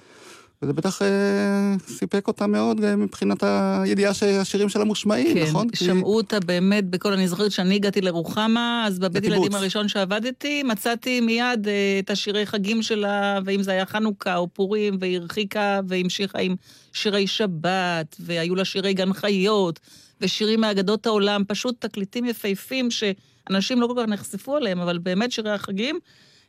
וזה 0.61 0.73
בטח 0.73 1.01
אה, 1.01 1.75
סיפק 1.87 2.27
אותה 2.27 2.47
מאוד 2.47 2.83
אה, 2.83 2.95
מבחינת 2.95 3.43
הידיעה 3.43 4.13
שהשירים 4.13 4.69
שלה 4.69 4.83
מושמעים, 4.83 5.33
כן, 5.33 5.43
נכון? 5.43 5.67
כן, 5.69 5.85
שמעו 5.85 6.11
כי... 6.11 6.17
אותה 6.17 6.39
באמת 6.39 6.89
בכל... 6.89 7.13
אני 7.13 7.27
זוכרת 7.27 7.51
שאני 7.51 7.75
הגעתי 7.75 8.01
לרוחמה, 8.01 8.83
אז 8.87 8.99
בבית 8.99 9.23
ילדים 9.23 9.55
הראשון 9.55 9.87
שעבדתי, 9.87 10.63
מצאתי 10.63 11.21
מיד 11.21 11.67
אה, 11.67 11.99
את 11.99 12.09
השירי 12.09 12.45
חגים 12.45 12.81
שלה, 12.81 13.39
ואם 13.45 13.63
זה 13.63 13.71
היה 13.71 13.85
חנוכה 13.85 14.37
או 14.37 14.47
פורים, 14.53 14.97
והיא 14.99 15.17
הרחיקה 15.17 15.79
והמשיכה 15.87 16.39
עם 16.39 16.55
שירי 16.93 17.27
שבת, 17.27 18.15
והיו 18.19 18.55
לה 18.55 18.65
שירי 18.65 18.93
גן 18.93 19.13
חיות, 19.13 19.79
ושירים 20.21 20.61
מאגדות 20.61 21.05
העולם, 21.05 21.43
פשוט 21.47 21.75
תקליטים 21.79 22.25
יפהפים 22.25 22.89
שאנשים 22.91 23.81
לא 23.81 23.87
כל 23.87 23.93
כך 23.97 24.07
נחשפו 24.07 24.55
עליהם, 24.55 24.79
אבל 24.79 24.97
באמת 24.97 25.31
שירי 25.31 25.51
החגים, 25.51 25.99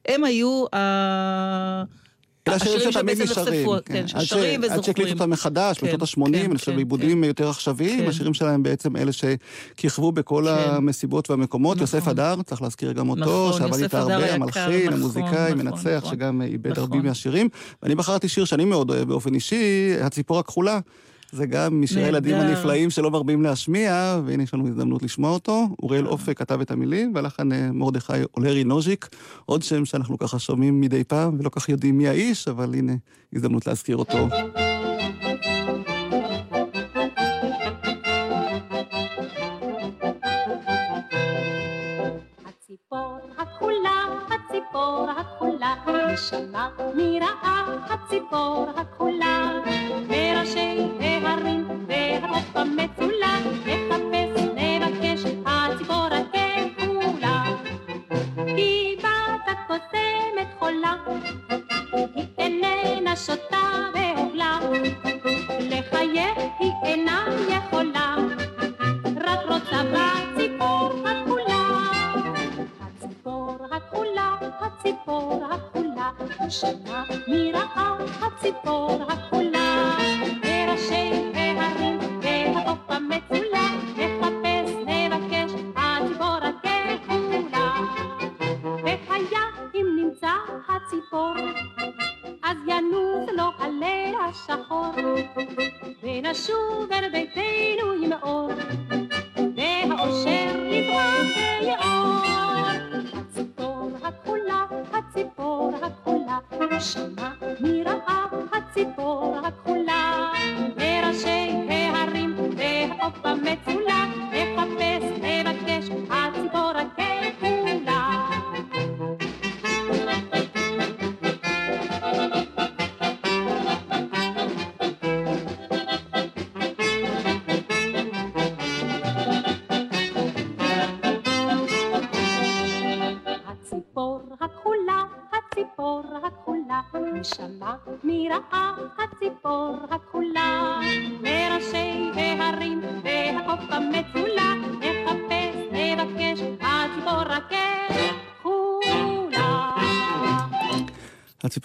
הם 0.09 0.25
היו 0.25 0.65
ה... 0.75 1.83
השירים 2.55 2.93
שבעצם 2.93 3.23
נחשפו, 3.23 3.75
כן, 3.85 4.09
ששרים 4.09 4.61
וזוכרים. 4.61 4.79
עד 4.79 4.85
שהקליטו 4.85 5.13
אותם 5.13 5.31
מחדש, 5.31 5.85
בשנות 5.85 6.03
ה-80, 6.03 6.27
אני 6.27 6.59
חושב, 6.59 6.75
בעיבודים 6.75 7.25
יותר 7.25 7.49
עכשוויים, 7.49 8.09
השירים 8.09 8.35
שלהם 8.35 8.63
בעצם 8.63 8.97
אלה 8.97 9.11
שכיכבו 9.13 10.13
בכל 10.13 10.49
המסיבות 10.49 11.31
והמקומות. 11.31 11.79
יוסף 11.81 12.09
הדר, 12.09 12.35
צריך 12.43 12.63
להזכיר 12.63 12.93
גם 12.93 13.09
אותו, 13.09 13.53
שעבד 13.59 13.83
איתה 13.83 14.01
הרבה, 14.01 14.35
המלחין, 14.35 14.93
המוזיקאי, 14.93 15.55
מנצח, 15.55 16.05
שגם 16.11 16.43
איבד 16.43 16.79
הרבה 16.79 16.97
מהשירים. 16.97 17.49
ואני 17.83 17.95
בחרתי 17.95 18.29
שיר 18.29 18.45
שאני 18.45 18.65
מאוד 18.65 18.91
אוהב 18.91 19.09
באופן 19.09 19.35
אישי, 19.35 19.95
הציפור 20.01 20.39
הכחולה. 20.39 20.81
זה 21.33 21.47
גם 21.47 21.81
משירי 21.81 22.05
הילדים 22.05 22.35
הנפלאים 22.35 22.91
שלא 22.91 23.11
מרבים 23.11 23.43
להשמיע, 23.43 24.21
והנה 24.27 24.43
יש 24.43 24.55
לנו 24.55 24.69
הזדמנות 24.69 25.03
לשמוע 25.03 25.31
אותו. 25.31 25.69
אוריאל 25.83 26.07
אופק 26.07 26.39
כתב 26.39 26.61
את 26.61 26.71
המילים, 26.71 27.13
והלחן 27.15 27.49
מרדכי 27.73 28.13
אולרי 28.37 28.65
נוז'יק, 28.65 29.09
עוד 29.45 29.63
שם 29.63 29.85
שאנחנו 29.85 30.19
ככה 30.19 30.39
שומעים 30.39 30.81
מדי 30.81 31.05
פעם, 31.05 31.37
ולא 31.39 31.49
כך 31.49 31.69
יודעים 31.69 31.99
מי 31.99 32.09
האיש, 32.09 32.49
אבל 32.49 32.75
הנה 32.75 32.93
הזדמנות 33.35 33.67
להזכיר 33.67 33.97
אותו. 33.97 34.29
הציפור 44.69 45.11
הכחולה, 45.11 45.75
נשמה 46.13 46.69
מרעה 46.95 47.65
הציפור 47.91 48.67
הכחולה, 48.77 49.51
מראשי 50.09 50.89
ההרים 51.01 51.87
והחוף 51.87 52.57
המצולה, 52.57 53.39
נחפש 53.67 54.43
נבקש 54.55 55.25
הציפור 55.47 56.07
הכחולה. 56.13 57.45
כי 58.57 58.97
בת 58.99 59.49
הקוסמת 59.49 60.49
חולה, 60.59 60.95
היא 61.93 62.27
איננה 62.39 63.17
שותה 63.17 63.68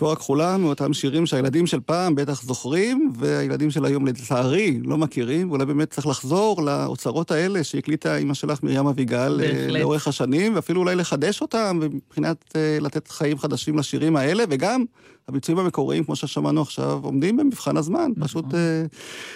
הציפור 0.04 0.14
הכחולה 0.14 0.58
מאותם 0.58 0.94
שירים 0.94 1.26
שהילדים 1.26 1.68
של 1.68 1.80
פעם 1.80 2.16
בטח 2.16 2.44
זוכרים, 2.44 3.12
והילדים 3.18 3.72
של 3.72 3.86
היום 3.86 4.08
לצערי 4.08 4.80
לא 4.84 4.98
מכירים, 4.98 5.50
ואולי 5.50 5.66
באמת 5.66 5.90
צריך 5.90 6.08
לחזור 6.08 6.62
לאוצרות 6.62 7.32
האלה 7.32 7.64
שהקליטה 7.64 8.16
אימא 8.16 8.34
שלך 8.34 8.64
מרים 8.64 8.88
אביגל 8.88 9.42
אה. 9.44 9.68
לאורך 9.68 10.08
השנים, 10.08 10.56
ואפילו 10.56 10.82
אולי 10.82 10.96
לחדש 10.96 11.42
אותם, 11.42 11.80
מבחינת 11.82 12.44
אה, 12.56 12.78
לתת 12.82 13.08
חיים 13.08 13.38
חדשים 13.38 13.78
לשירים 13.78 14.16
האלה, 14.16 14.44
וגם 14.50 14.86
הביצועים 15.28 15.60
המקוריים, 15.60 16.04
כמו 16.04 16.16
ששמענו 16.16 16.62
עכשיו, 16.62 17.00
עומדים 17.04 17.38
במבחן 17.38 17.78
הזמן. 17.78 18.12
פשוט 18.20 18.54
אה, 18.54 18.84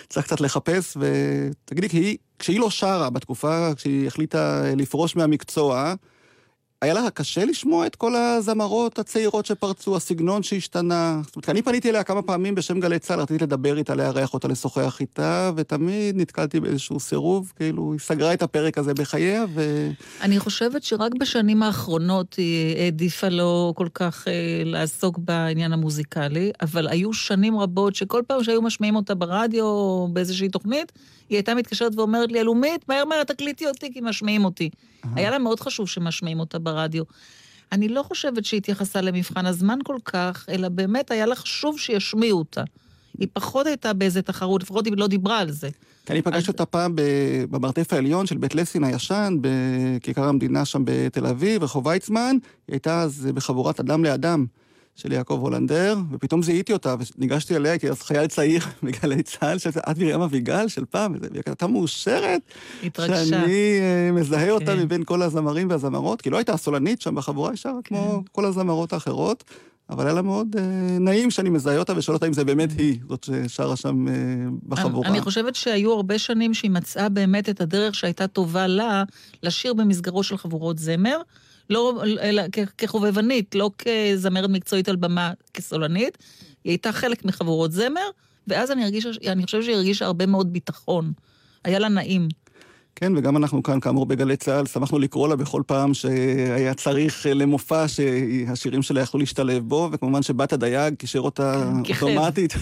צריך 0.10 0.26
קצת 0.26 0.42
לחפש, 0.42 0.98
ותגידי, 1.00 2.18
כשהיא 2.40 2.60
לא 2.60 2.70
שרה 2.70 3.10
בתקופה, 3.10 3.74
כשהיא 3.76 4.08
החליטה 4.08 4.64
לפרוש 4.76 5.16
מהמקצוע, 5.16 5.94
היה 6.82 6.94
לה 6.94 7.10
קשה 7.10 7.46
לשמוע 7.46 7.86
את 7.86 7.96
כל 7.96 8.16
הזמרות 8.16 9.00
הצעירות 9.00 9.46
שפרצו, 9.46 9.96
הסגנון 9.96 10.44
שהשתנה. 10.44 11.22
זאת 11.26 11.36
אומרת, 11.36 11.50
אני 11.50 11.62
פניתי 11.62 11.90
אליה 11.90 12.04
כמה 12.04 12.22
פעמים 12.22 12.56
בשם 12.56 12.80
גלי 12.80 13.00
צה"ל, 13.00 13.20
רציתי 13.20 13.44
לדבר 13.44 13.78
איתה, 13.78 13.96
לארח 13.96 14.34
אותה, 14.34 14.48
לשוחח 14.48 14.98
איתה, 15.00 15.52
ותמיד 15.56 16.18
נתקלתי 16.18 16.60
באיזשהו 16.60 17.00
סירוב, 17.00 17.54
כאילו, 17.56 17.92
היא 17.92 18.00
סגרה 18.00 18.34
את 18.34 18.42
הפרק 18.42 18.78
הזה 18.78 18.94
בחייה, 18.94 19.46
ו... 19.54 19.90
אני 20.22 20.40
חושבת 20.40 20.84
שרק 20.84 21.12
בשנים 21.20 21.64
האחרונות 21.64 22.34
היא 22.34 22.78
העדיפה 22.78 23.30
לא 23.30 23.74
כל 23.76 23.88
כך 23.94 24.28
אה, 24.28 24.34
לעסוק 24.66 25.18
בעניין 25.18 25.74
המוזיקלי, 25.74 26.52
אבל 26.62 26.88
היו 26.88 27.14
שנים 27.14 27.60
רבות 27.60 27.96
שכל 27.96 28.22
פעם 28.28 28.44
שהיו 28.44 28.62
משמיעים 28.62 28.96
אותה 28.96 29.16
ברדיו 29.16 29.66
או 29.66 30.10
באיזושהי 30.14 30.50
תוכנית, 30.50 30.92
היא 31.30 31.38
הייתה 31.38 31.56
מתקשרת 31.56 31.96
ואומרת 31.96 32.32
לי, 32.32 32.40
אלומית, 32.40 32.90
מהר 32.90 33.06
מהר 33.06 33.24
תקליטי 33.24 33.68
אותי 33.68 33.94
כי 33.94 34.00
משמיעים 34.02 34.46
אותי. 34.46 34.70
היה 35.16 35.30
לה 35.32 35.40
מאוד 35.40 35.60
חשוב 35.60 35.88
שמשמיעים 35.88 36.40
אותה 36.40 36.60
ברדיו. 36.60 37.04
אני 37.72 37.88
לא 37.88 38.04
חושבת 38.04 38.46
שהיא 38.46 38.58
התייחסה 38.58 39.02
למבחן 39.02 39.46
הזמן 39.46 39.80
כל 39.84 39.98
כך, 40.06 40.46
אלא 40.50 40.70
באמת 40.70 41.12
היה 41.12 41.26
לה 41.26 41.36
חשוב 41.36 41.80
שישמיעו 41.80 42.40
אותה. 42.40 42.64
היא 43.20 43.28
פחות 43.34 43.68
הייתה 43.68 43.94
באיזה 43.94 44.22
תחרות, 44.22 44.64
לפחות 44.64 44.86
היא 44.86 44.94
לא 44.98 45.08
דיברה 45.08 45.40
על 45.40 45.52
זה. 45.52 45.70
כי 46.06 46.14
אני 46.14 46.22
פגשתי 46.22 46.52
אותה 46.52 46.66
פעם 46.66 46.94
במרתף 47.50 47.94
העליון 47.94 48.26
של 48.26 48.38
בית 48.38 48.56
לסין 48.56 48.84
הישן, 48.84 49.38
בכיכר 49.42 50.24
המדינה 50.24 50.66
שם 50.66 50.82
בתל 50.86 51.26
אביב, 51.26 51.64
רחוב 51.64 51.86
ויצמן. 51.86 52.38
היא 52.68 52.74
הייתה 52.74 53.02
אז 53.02 53.30
בחבורת 53.34 53.80
אדם 53.80 54.04
לאדם 54.04 54.46
של 54.98 55.12
יעקב 55.12 55.40
הולנדר, 55.42 55.98
ופתאום 56.12 56.44
זיהיתי 56.44 56.74
אותה, 56.74 56.96
וניגשתי 57.18 57.56
אליה, 57.56 57.72
הייתי 57.72 57.90
אז 57.90 58.02
חייל 58.02 58.28
צעיר 58.28 58.62
בגלי 58.84 59.24
צה"ל, 59.24 59.58
שאלתי, 59.58 59.80
את 59.80 59.98
מרים 59.98 60.22
אביגל 60.22 60.68
של 60.68 60.86
פעם, 60.86 61.16
והיא 61.22 61.42
הייתה 61.46 61.68
מאושרת, 61.68 62.42
התרגשה. 62.84 63.26
שאני 63.26 63.80
אה, 63.80 64.12
מזהה 64.12 64.52
אותה 64.52 64.66
כן. 64.66 64.80
מבין 64.80 65.04
כל 65.04 65.22
הזמרים 65.22 65.70
והזמרות, 65.70 66.22
כי 66.22 66.30
לא 66.30 66.38
הייתה 66.38 66.54
הסולנית 66.54 67.02
שם 67.02 67.16
בחבורה, 67.16 67.50
היא 67.50 67.58
שרה 67.58 67.80
כמו 67.84 68.24
כל 68.32 68.46
הזמרות 68.46 68.94
האחרות. 68.94 69.44
אבל 69.90 70.06
היה 70.06 70.14
לה 70.14 70.22
מאוד 70.22 70.56
אה, 70.60 70.64
נעים 71.00 71.32
שאני 71.32 71.50
מזהה 71.50 71.78
אותה 71.78 71.98
ושואל 71.98 72.16
אותה 72.16 72.28
אם 72.28 72.34
זה 72.34 72.44
באמת 72.44 72.70
היא, 72.78 73.00
זאת 73.10 73.24
ששרה 73.24 73.76
שם 73.76 74.08
אה, 74.08 74.14
בחבורה. 74.68 75.10
אני, 75.10 75.22
חושבת 75.22 75.56
שהיו 75.56 75.94
הרבה 75.94 76.20
שנים 76.20 76.54
שהיא 76.54 76.72
מצאה 76.72 77.10
באמת 77.10 77.50
את 77.50 77.62
הדרך 77.62 77.96
שהייתה 77.96 78.28
טובה 78.28 78.68
לה 78.68 79.04
לשיר 79.44 79.74
במסגרות 79.74 80.26
של 80.26 80.38
חבורות 80.38 80.80
זמר, 80.80 81.22
לא, 81.70 82.04
אלא 82.22 82.44
כחובבנית, 82.78 83.56
לא 83.56 83.72
כזמרת 83.78 84.50
מקצועית 84.50 84.90
על 84.90 84.96
במה, 84.96 85.34
כסולנית. 85.54 86.18
היא 86.64 86.72
הייתה 86.72 86.92
חלק 86.92 87.26
מחבורות 87.26 87.72
זמר, 87.72 88.10
ואז 88.48 88.72
אני, 88.72 88.84
הרגישה, 88.84 89.10
אני 89.28 89.44
חושבת 89.44 89.64
שהיא 89.64 89.76
הרגישה 89.76 90.06
הרבה 90.06 90.26
מאוד 90.26 90.54
ביטחון. 90.54 91.12
היה 91.64 91.80
לה 91.80 91.90
נעים. 91.90 92.28
כן, 93.00 93.18
וגם 93.18 93.38
אנחנו 93.38 93.64
כאן, 93.64 93.80
כאמור, 93.80 94.06
בגלי 94.06 94.38
צה"ל, 94.38 94.66
שמחנו 94.66 95.00
לקרוא 95.00 95.28
לה 95.28 95.36
בכל 95.36 95.62
פעם 95.68 95.94
שהיה 95.94 96.74
צריך 96.74 97.28
אה, 97.28 97.34
למופע 97.34 97.88
שהשירים 97.88 98.82
שלה 98.82 99.02
יכלו 99.02 99.20
להשתלב 99.20 99.64
בו, 99.64 99.90
וכמובן 99.92 100.22
שבת 100.22 100.54
הדייג 100.54 100.94
קישר 100.96 101.20
אותה 101.20 101.72
כיכב. 101.84 102.04
אוטומטית 102.04 102.54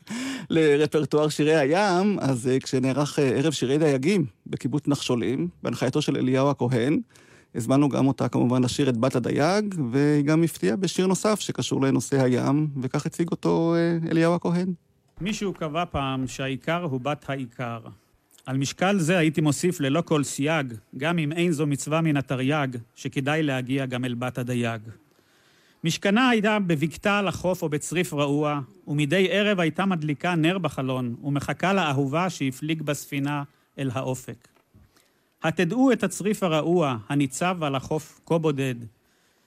לרפרטואר 0.50 1.28
שירי 1.28 1.56
הים, 1.56 2.18
אז 2.20 2.48
אה, 2.48 2.60
כשנערך 2.60 3.18
אה, 3.18 3.24
ערב 3.24 3.52
שירי 3.52 3.78
דייגים 3.78 4.26
בקיבוץ 4.46 4.88
נחשולים, 4.88 5.48
בהנחייתו 5.62 6.02
של 6.02 6.16
אליהו 6.16 6.50
הכהן, 6.50 7.00
הזמנו 7.54 7.88
גם 7.88 8.06
אותה 8.06 8.28
כמובן 8.28 8.64
לשיר 8.64 8.88
את 8.88 8.96
בת 8.96 9.16
הדייג, 9.16 9.74
והיא 9.92 10.24
גם 10.24 10.42
הפתיעה 10.42 10.76
בשיר 10.76 11.06
נוסף 11.06 11.40
שקשור 11.40 11.82
לנושא 11.82 12.22
הים, 12.22 12.68
וכך 12.82 13.06
הציג 13.06 13.30
אותו 13.30 13.74
אה, 13.74 14.10
אליהו 14.10 14.34
הכהן. 14.34 14.72
מישהו 15.20 15.52
קבע 15.52 15.84
פעם 15.84 16.26
שהעיקר 16.26 16.82
הוא 16.82 17.00
בת 17.00 17.30
העיקר. 17.30 17.80
על 18.46 18.56
משקל 18.56 18.98
זה 18.98 19.18
הייתי 19.18 19.40
מוסיף 19.40 19.80
ללא 19.80 20.00
כל 20.00 20.24
סייג, 20.24 20.74
גם 20.96 21.18
אם 21.18 21.32
אין 21.32 21.52
זו 21.52 21.66
מצווה 21.66 22.00
מן 22.00 22.16
התרי"ג, 22.16 22.68
שכדאי 22.94 23.42
להגיע 23.42 23.86
גם 23.86 24.04
אל 24.04 24.14
בת 24.14 24.38
הדייג. 24.38 24.80
משכנה 25.84 26.28
הייתה 26.28 26.58
בבקתה 26.58 27.18
על 27.18 27.28
החוף 27.28 27.62
או 27.62 27.68
בצריף 27.68 28.14
רעוע, 28.14 28.60
ומדי 28.88 29.28
ערב 29.30 29.60
הייתה 29.60 29.86
מדליקה 29.86 30.34
נר 30.34 30.58
בחלון, 30.58 31.14
ומחכה 31.24 31.72
לאהובה 31.72 32.30
שהפליג 32.30 32.82
בספינה 32.82 33.42
אל 33.78 33.90
האופק. 33.94 34.48
התדעו 35.42 35.92
את 35.92 36.02
הצריף 36.04 36.42
הרעוע 36.42 36.96
הניצב 37.08 37.64
על 37.64 37.74
החוף 37.74 38.20
כה 38.26 38.38
בודד. 38.38 38.74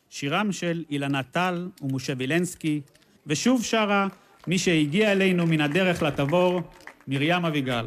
שירם 0.10 0.52
של 0.52 0.84
אילנה 0.90 1.24
טל 1.24 1.70
ומשה 1.82 2.14
וילנסקי, 2.18 2.82
ושוב 3.28 3.64
שרה 3.64 4.08
מי 4.48 4.58
שהגיע 4.58 5.12
אלינו 5.12 5.48
מן 5.48 5.62
הדרך 5.62 6.04
לתבור, 6.04 6.62
מרים 7.08 7.46
אביגל. 7.46 7.86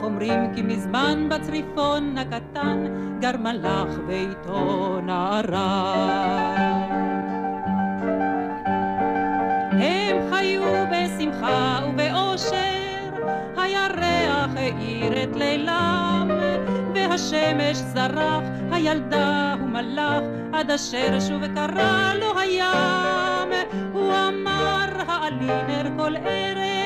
אך 0.00 0.04
אומרים 0.04 0.54
כי 0.54 0.62
מזמן 0.62 1.28
בצריפון 1.30 2.18
הקטן 2.18 2.84
גר 3.20 3.36
מלאך 3.36 3.88
ואיתו 4.06 5.00
נערה. 5.02 5.94
הם 9.72 10.16
חיו 10.30 10.62
בשמחה 10.92 11.80
ובאושר, 11.88 13.10
הירח 13.56 14.50
האיר 14.56 15.22
את 15.22 15.36
לילם, 15.36 16.30
והשמש 16.94 17.76
זרח, 17.76 18.44
הילדה 18.70 19.54
הוא 19.60 19.68
מלאך, 19.68 20.22
עד 20.52 20.70
אשר 20.70 21.20
שוב 21.20 21.46
קרא 21.54 22.14
לו 22.14 22.38
הים. 22.38 23.52
הוא 23.92 24.12
אמר 24.12 24.88
העלי 25.08 25.46
נר 25.46 25.90
כל 25.96 26.16
ערב, 26.16 26.79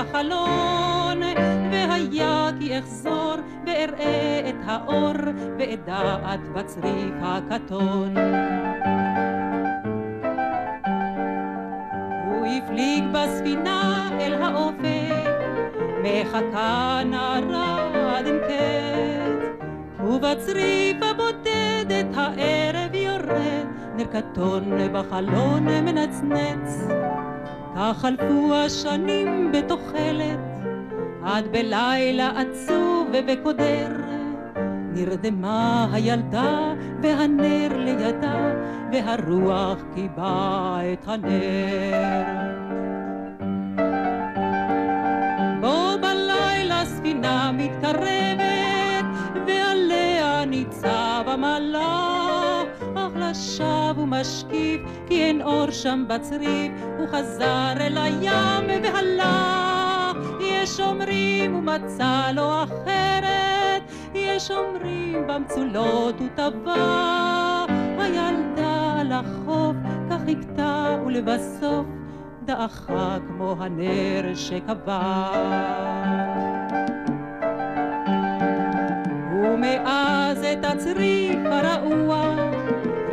בחלון, 0.00 1.22
והיה 1.72 2.50
כי 2.60 2.78
אחזור 2.78 3.34
ואראה 3.66 4.40
את 4.48 4.54
האור, 4.66 5.14
ואדעת 5.58 6.40
בצריף 6.54 7.14
הכתון. 7.22 8.14
הוא 12.26 12.46
הפליג 12.46 13.04
בספינה 13.12 14.10
אל 14.20 14.42
האופק, 14.42 15.30
מחכה 16.02 17.00
נערה 17.06 18.18
עד 18.18 18.26
אין 18.26 18.38
קץ, 18.38 19.64
ובצריף 20.00 20.96
הבודדת 21.02 22.06
הערב 22.14 22.94
יורד, 22.94 23.66
נר 23.96 24.04
קטון 24.04 24.92
בחלון 24.92 25.64
מנצנץ. 25.64 26.86
כך 27.76 27.98
חלפו 27.98 28.54
השנים 28.54 29.52
בתוחלת, 29.52 30.38
עד 31.24 31.44
בלילה 31.52 32.30
עצוב 32.40 33.08
וקודר, 33.28 33.88
נרדמה 34.92 35.86
הילדה 35.92 36.72
והנר 37.02 37.76
לידה, 37.76 38.52
והרוח 38.92 39.78
קיבה 39.94 40.78
את 40.92 41.08
הנר. 41.08 42.50
הספינה 46.80 47.52
מתקרבת, 47.52 49.04
ועליה 49.46 50.44
ניצב 50.44 51.24
המלאך. 51.26 52.19
אך 53.40 53.44
לשווא 53.44 54.02
ומשקיף, 54.02 54.80
כי 55.08 55.22
אין 55.22 55.42
אור 55.42 55.70
שם 55.70 56.04
בצריף, 56.08 56.72
הוא 56.98 57.08
חזר 57.08 57.72
אל 57.80 57.98
הים 57.98 58.82
והלך. 58.82 60.16
יש 60.40 60.80
אומרים 60.80 61.54
הוא 61.54 61.62
מצא 61.62 62.30
לו 62.34 62.62
אחרת, 62.64 63.82
יש 64.14 64.50
אומרים 64.50 65.26
במצולות 65.26 66.20
הוא 66.20 66.28
טבע. 66.34 67.66
הילדה 67.98 69.00
על 69.00 69.12
החוף 69.12 69.76
כך 70.10 70.18
חיכתה 70.24 70.98
ולבסוף 71.06 71.86
דעכה 72.44 73.16
כמו 73.28 73.54
הנר 73.58 74.34
שקבע. 74.34 75.30
ומאז 79.44 80.44
את 80.52 80.64
הצריף 80.64 81.38
הרעוע, 81.44 82.49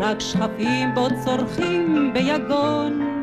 רק 0.07 0.19
שכפים 0.19 0.93
בו 0.95 1.07
צורכים 1.25 2.13
ביגון. 2.13 3.21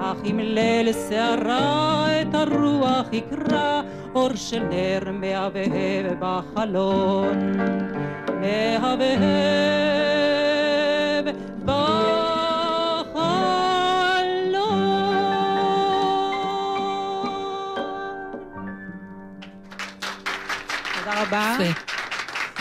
אך 0.00 0.16
אם 0.24 0.38
ליל 0.38 0.92
שערה 0.92 2.06
את 2.22 2.34
הרוח 2.34 3.06
יקרא, 3.12 3.82
אור 4.14 4.30
של 4.34 4.62
נר 4.62 5.12
מהבהב 5.12 6.06
בחלון. 6.18 7.56
מהבהב 8.40 9.14
בחלון. 11.64 11.94
תודה 20.94 21.22
רבה. 21.22 21.56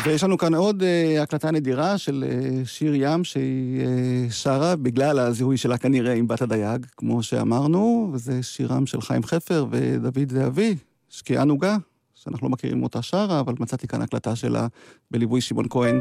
ויש 0.05 0.23
לנו 0.23 0.37
כאן 0.37 0.53
עוד 0.53 0.81
uh, 0.81 1.21
הקלטה 1.21 1.51
נדירה 1.51 1.97
של 1.97 2.23
uh, 2.27 2.67
שיר 2.67 2.93
ים 2.95 3.23
שהיא 3.23 3.81
uh, 3.81 4.31
שרה 4.31 4.75
בגלל 4.75 5.19
הזיהוי 5.19 5.57
שלה 5.57 5.77
כנראה 5.77 6.13
עם 6.13 6.27
בת 6.27 6.41
הדייג, 6.41 6.85
כמו 6.97 7.23
שאמרנו, 7.23 8.09
וזה 8.13 8.43
שירם 8.43 8.85
של 8.85 9.01
חיים 9.01 9.23
חפר 9.23 9.65
ודוד 9.69 10.31
זהבי, 10.31 10.75
שקיעה 11.09 11.43
נוגה, 11.43 11.77
שאנחנו 12.15 12.47
לא 12.47 12.51
מכירים 12.51 12.83
אותה 12.83 13.01
שרה, 13.01 13.39
אבל 13.39 13.53
מצאתי 13.59 13.87
כאן 13.87 14.01
הקלטה 14.01 14.35
שלה 14.35 14.67
בליווי 15.11 15.41
שמעון 15.41 15.65
כהן 15.69 15.99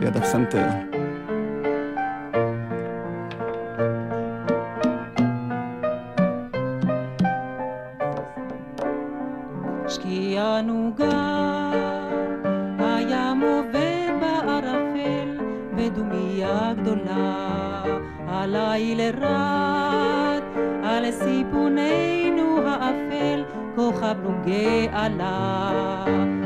ליד 0.00 0.16
הפסנתר. 0.16 1.01
הליל 18.92 19.14
רד, 19.24 20.42
על 20.82 21.10
סיפוננו 21.10 22.58
האפל, 22.66 23.44
כוכב 23.74 24.16
נוגה 24.22 24.86
עלה. 24.92 26.41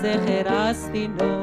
zecher 0.00 0.46
astino 0.46 1.37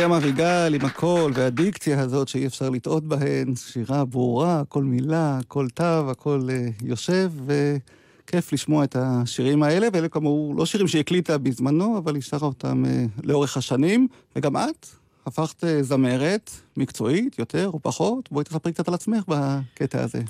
מרים 0.00 0.12
אביגל 0.12 0.74
עם 0.74 0.84
הקול 0.84 1.32
והדיקציה 1.34 2.00
הזאת 2.00 2.28
שאי 2.28 2.46
אפשר 2.46 2.70
לטעות 2.70 3.04
בהן, 3.04 3.54
שירה 3.56 4.04
ברורה, 4.04 4.62
כל 4.68 4.84
מילה, 4.84 5.38
כל 5.48 5.68
תו, 5.74 6.10
הכל 6.10 6.48
uh, 6.48 6.84
יושב, 6.84 7.32
וכיף 7.46 8.52
לשמוע 8.52 8.84
את 8.84 8.96
השירים 8.98 9.62
האלה, 9.62 9.88
ואלה 9.92 10.08
כאמור 10.08 10.54
לא 10.56 10.66
שירים 10.66 10.88
שהיא 10.88 11.00
הקליטה 11.00 11.38
בזמנו, 11.38 11.98
אבל 11.98 12.14
היא 12.14 12.22
שרה 12.22 12.48
אותם 12.48 12.84
uh, 12.84 13.20
לאורך 13.22 13.56
השנים, 13.56 14.08
וגם 14.36 14.56
את 14.56 14.86
הפכת 15.26 15.64
uh, 15.64 15.66
זמרת 15.80 16.50
מקצועית, 16.76 17.38
יותר 17.38 17.70
או 17.72 17.80
פחות. 17.82 18.28
בואי 18.32 18.44
תספרי 18.44 18.72
קצת 18.72 18.88
על 18.88 18.94
עצמך 18.94 19.24
בקטע 19.28 20.02
הזה. 20.02 20.22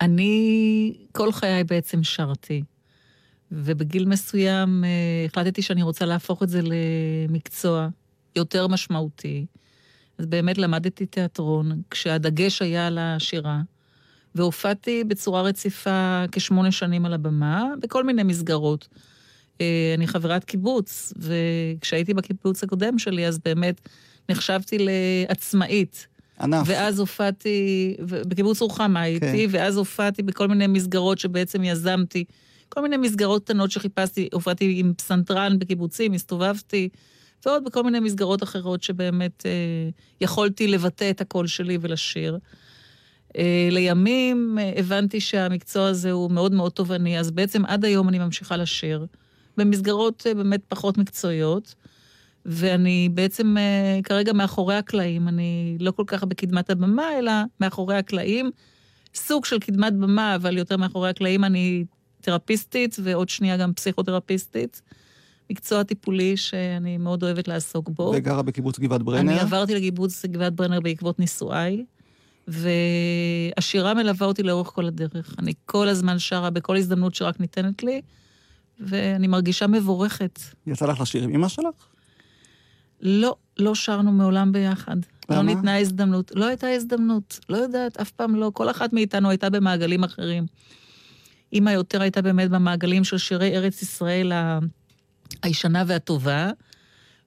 אני 0.00 0.94
כל 1.12 1.32
חיי 1.32 1.64
בעצם 1.64 2.02
שרתי. 2.02 2.62
ובגיל 3.52 4.04
מסוים 4.04 4.84
החלטתי 5.26 5.62
שאני 5.62 5.82
רוצה 5.82 6.04
להפוך 6.04 6.42
את 6.42 6.48
זה 6.48 6.60
למקצוע. 6.62 7.88
יותר 8.38 8.66
משמעותי. 8.66 9.46
אז 10.18 10.26
באמת 10.26 10.58
למדתי 10.58 11.06
תיאטרון, 11.06 11.82
כשהדגש 11.90 12.62
היה 12.62 12.86
על 12.86 12.98
השירה, 12.98 13.60
והופעתי 14.34 15.04
בצורה 15.04 15.42
רציפה 15.42 16.24
כשמונה 16.32 16.72
שנים 16.72 17.06
על 17.06 17.14
הבמה, 17.14 17.64
בכל 17.80 18.04
מיני 18.04 18.22
מסגרות. 18.22 18.88
אה, 19.60 19.94
אני 19.96 20.06
חברת 20.06 20.44
קיבוץ, 20.44 21.12
וכשהייתי 21.16 22.14
בקיבוץ 22.14 22.64
הקודם 22.64 22.98
שלי, 22.98 23.26
אז 23.26 23.38
באמת 23.38 23.80
נחשבתי 24.28 24.78
לעצמאית. 24.78 26.06
ענף. 26.40 26.66
ואז 26.66 26.98
הופעתי, 26.98 27.96
בקיבוץ 28.06 28.60
רוחמה 28.60 29.00
הייתי, 29.00 29.48
כן. 29.48 29.56
ואז 29.56 29.76
הופעתי 29.76 30.22
בכל 30.22 30.48
מיני 30.48 30.66
מסגרות 30.66 31.18
שבעצם 31.18 31.64
יזמתי. 31.64 32.24
כל 32.68 32.82
מיני 32.82 32.96
מסגרות 32.96 33.44
קטנות 33.44 33.70
שחיפשתי, 33.70 34.28
הופעתי 34.32 34.74
עם 34.76 34.92
פסנתרן 34.94 35.58
בקיבוצים, 35.58 36.12
הסתובבתי. 36.12 36.88
ועוד 37.46 37.64
בכל 37.64 37.82
מיני 37.82 38.00
מסגרות 38.00 38.42
אחרות 38.42 38.82
שבאמת 38.82 39.46
אה, 39.46 39.50
יכולתי 40.20 40.68
לבטא 40.68 41.10
את 41.10 41.20
הקול 41.20 41.46
שלי 41.46 41.78
ולשיר. 41.80 42.38
אה, 43.36 43.68
לימים 43.70 44.58
אה, 44.60 44.72
הבנתי 44.76 45.20
שהמקצוע 45.20 45.86
הזה 45.88 46.10
הוא 46.10 46.30
מאוד 46.30 46.52
מאוד 46.52 46.72
תובעני, 46.72 47.18
אז 47.18 47.30
בעצם 47.30 47.64
עד 47.64 47.84
היום 47.84 48.08
אני 48.08 48.18
ממשיכה 48.18 48.56
לשיר, 48.56 49.06
במסגרות 49.56 50.26
אה, 50.26 50.34
באמת 50.34 50.60
פחות 50.68 50.98
מקצועיות, 50.98 51.74
ואני 52.46 53.08
בעצם 53.14 53.56
אה, 53.58 54.00
כרגע 54.04 54.32
מאחורי 54.32 54.74
הקלעים, 54.74 55.28
אני 55.28 55.76
לא 55.80 55.90
כל 55.90 56.04
כך 56.06 56.24
בקדמת 56.24 56.70
הבמה, 56.70 57.18
אלא 57.18 57.32
מאחורי 57.60 57.96
הקלעים. 57.96 58.50
סוג 59.14 59.44
של 59.44 59.58
קדמת 59.58 59.92
במה, 59.92 60.34
אבל 60.34 60.58
יותר 60.58 60.76
מאחורי 60.76 61.10
הקלעים 61.10 61.44
אני 61.44 61.84
תרפיסטית, 62.20 62.96
ועוד 63.02 63.28
שנייה 63.28 63.56
גם 63.56 63.72
פסיכותרפיסטית. 63.72 64.82
מקצוע 65.50 65.82
טיפולי 65.82 66.36
שאני 66.36 66.96
מאוד 66.96 67.22
אוהבת 67.22 67.48
לעסוק 67.48 67.88
בו. 67.88 68.12
וגרה 68.16 68.42
בקיבוץ 68.42 68.78
גבעת 68.78 69.02
ברנר? 69.02 69.20
אני 69.20 69.40
עברתי 69.40 69.74
לקיבוץ 69.74 70.24
גבעת 70.26 70.54
ברנר 70.54 70.80
בעקבות 70.80 71.18
נישואיי, 71.18 71.84
והשירה 72.48 73.94
מלווה 73.94 74.26
אותי 74.26 74.42
לאורך 74.42 74.68
כל 74.68 74.86
הדרך. 74.86 75.34
אני 75.38 75.52
כל 75.66 75.88
הזמן 75.88 76.18
שרה 76.18 76.50
בכל 76.50 76.76
הזדמנות 76.76 77.14
שרק 77.14 77.40
ניתנת 77.40 77.82
לי, 77.82 78.00
ואני 78.80 79.26
מרגישה 79.26 79.66
מבורכת. 79.66 80.40
יצא 80.66 80.86
לך 80.86 81.00
לשיר 81.00 81.22
עם 81.22 81.30
אמא 81.30 81.48
שלך? 81.48 81.74
לא, 83.00 83.36
לא 83.58 83.74
שרנו 83.74 84.12
מעולם 84.12 84.52
ביחד. 84.52 84.96
לא 84.96 85.36
למה? 85.36 85.42
לא 85.42 85.42
ניתנה 85.42 85.78
הזדמנות. 85.78 86.32
לא 86.34 86.44
הייתה 86.44 86.68
הזדמנות. 86.68 87.40
לא 87.48 87.56
יודעת, 87.56 87.96
אף 87.96 88.10
פעם 88.10 88.34
לא. 88.34 88.50
כל 88.54 88.70
אחת 88.70 88.92
מאיתנו 88.92 89.30
הייתה 89.30 89.50
במעגלים 89.50 90.04
אחרים. 90.04 90.46
אימא 91.52 91.70
יותר 91.70 92.02
הייתה 92.02 92.22
באמת 92.22 92.50
במעגלים 92.50 93.04
של 93.04 93.18
שירי 93.18 93.56
ארץ 93.56 93.82
ישראל 93.82 94.32
הישנה 95.42 95.84
והטובה, 95.86 96.50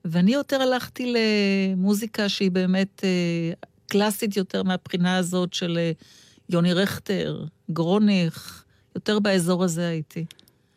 ואני 0.06 0.34
יותר 0.34 0.62
הלכתי 0.62 1.14
למוזיקה 1.14 2.30
שהיא 2.30 2.52
באמת 2.52 3.02
אה, 3.04 3.54
קלאסית 3.88 4.38
יותר 4.38 4.64
מהבחינה 4.64 5.18
הזאת 5.18 5.54
של 5.54 5.78
אה, 5.78 5.92
יוני 6.50 6.74
רכטר, 6.74 7.46
גרוניך, 7.72 8.64
יותר 8.96 9.20
באזור 9.20 9.64
הזה 9.64 9.88
הייתי. 9.88 10.26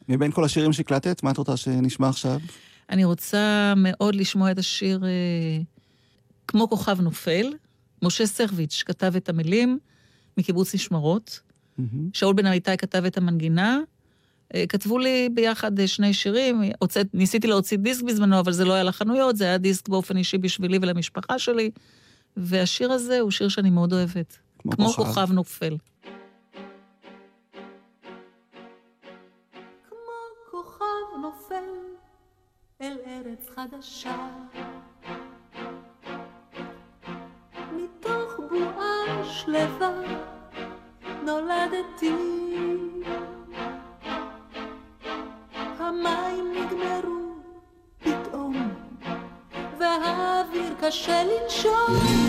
מבין 0.09 0.33
כל 0.33 0.45
השירים 0.45 0.72
שהקלטת, 0.72 1.22
מה 1.22 1.31
את 1.31 1.39
רוצה 1.39 1.57
שנשמע 1.57 2.09
עכשיו? 2.09 2.41
אני 2.91 3.05
רוצה 3.05 3.75
מאוד 3.77 4.14
לשמוע 4.14 4.51
את 4.51 4.59
השיר 4.59 5.05
אה, 5.05 5.62
כמו 6.49 6.68
כוכב 6.68 7.01
נופל. 7.01 7.53
משה 8.03 8.27
סרביץ' 8.27 8.83
כתב 8.87 9.12
את 9.16 9.29
המילים 9.29 9.79
מקיבוץ 10.37 10.75
נשמרות. 10.75 11.41
Mm-hmm. 11.79 11.83
שאול 12.12 12.35
בן 12.35 12.47
אמיתי 12.47 12.77
כתב 12.77 13.05
את 13.05 13.16
המנגינה, 13.16 13.79
כתבו 14.69 14.99
לי 14.99 15.29
ביחד 15.29 15.81
אה, 15.81 15.87
שני 15.87 16.15
שירים, 16.15 16.63
הוצאת, 16.79 17.07
ניסיתי 17.15 17.47
להוציא 17.47 17.79
דיסק 17.79 18.03
בזמנו, 18.03 18.41
אבל 18.41 18.53
זה 18.53 18.65
לא 18.65 18.73
היה 18.73 18.83
לחנויות, 18.83 19.37
זה 19.37 19.45
היה 19.45 19.59
דיסק 19.59 19.89
באופן 19.89 20.17
אישי 20.17 20.39
בשבילי 20.39 20.79
ולמשפחה 20.83 21.39
שלי, 21.39 21.71
והשיר 22.37 22.93
הזה 22.93 23.21
הוא 23.21 23.31
שיר 23.31 23.49
שאני 23.49 23.71
מאוד 23.71 23.93
אוהבת. 23.93 24.39
כמו, 24.59 24.73
כמו 24.73 24.89
כוכב. 24.89 25.13
כוכב 25.13 25.33
נופל. 25.33 25.77
אל 32.81 32.97
ארץ 33.07 33.49
חדשה. 33.55 34.29
מתוך 37.73 38.41
בועה 38.51 39.25
שלווה 39.25 40.03
נולדתי 41.25 42.44
קשה 50.87 51.22
לנשום. 51.24 52.24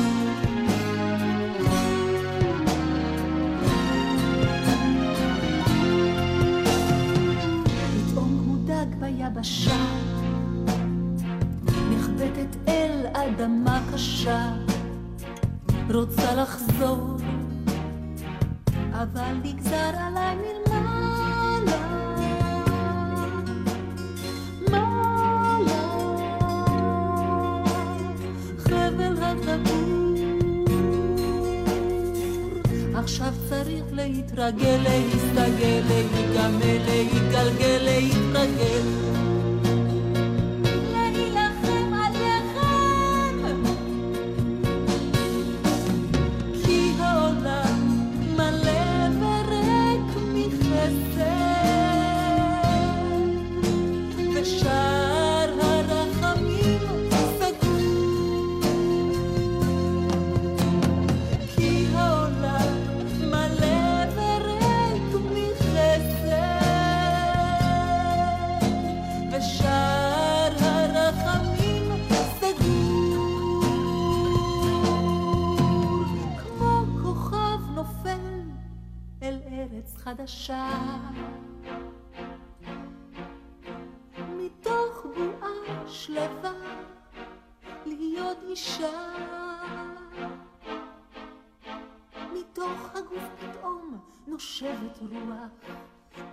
מתוך 92.56 92.90
הגוף 92.96 93.24
פתאום 93.40 93.98
נושבת 94.28 95.00
רוח, 95.02 95.76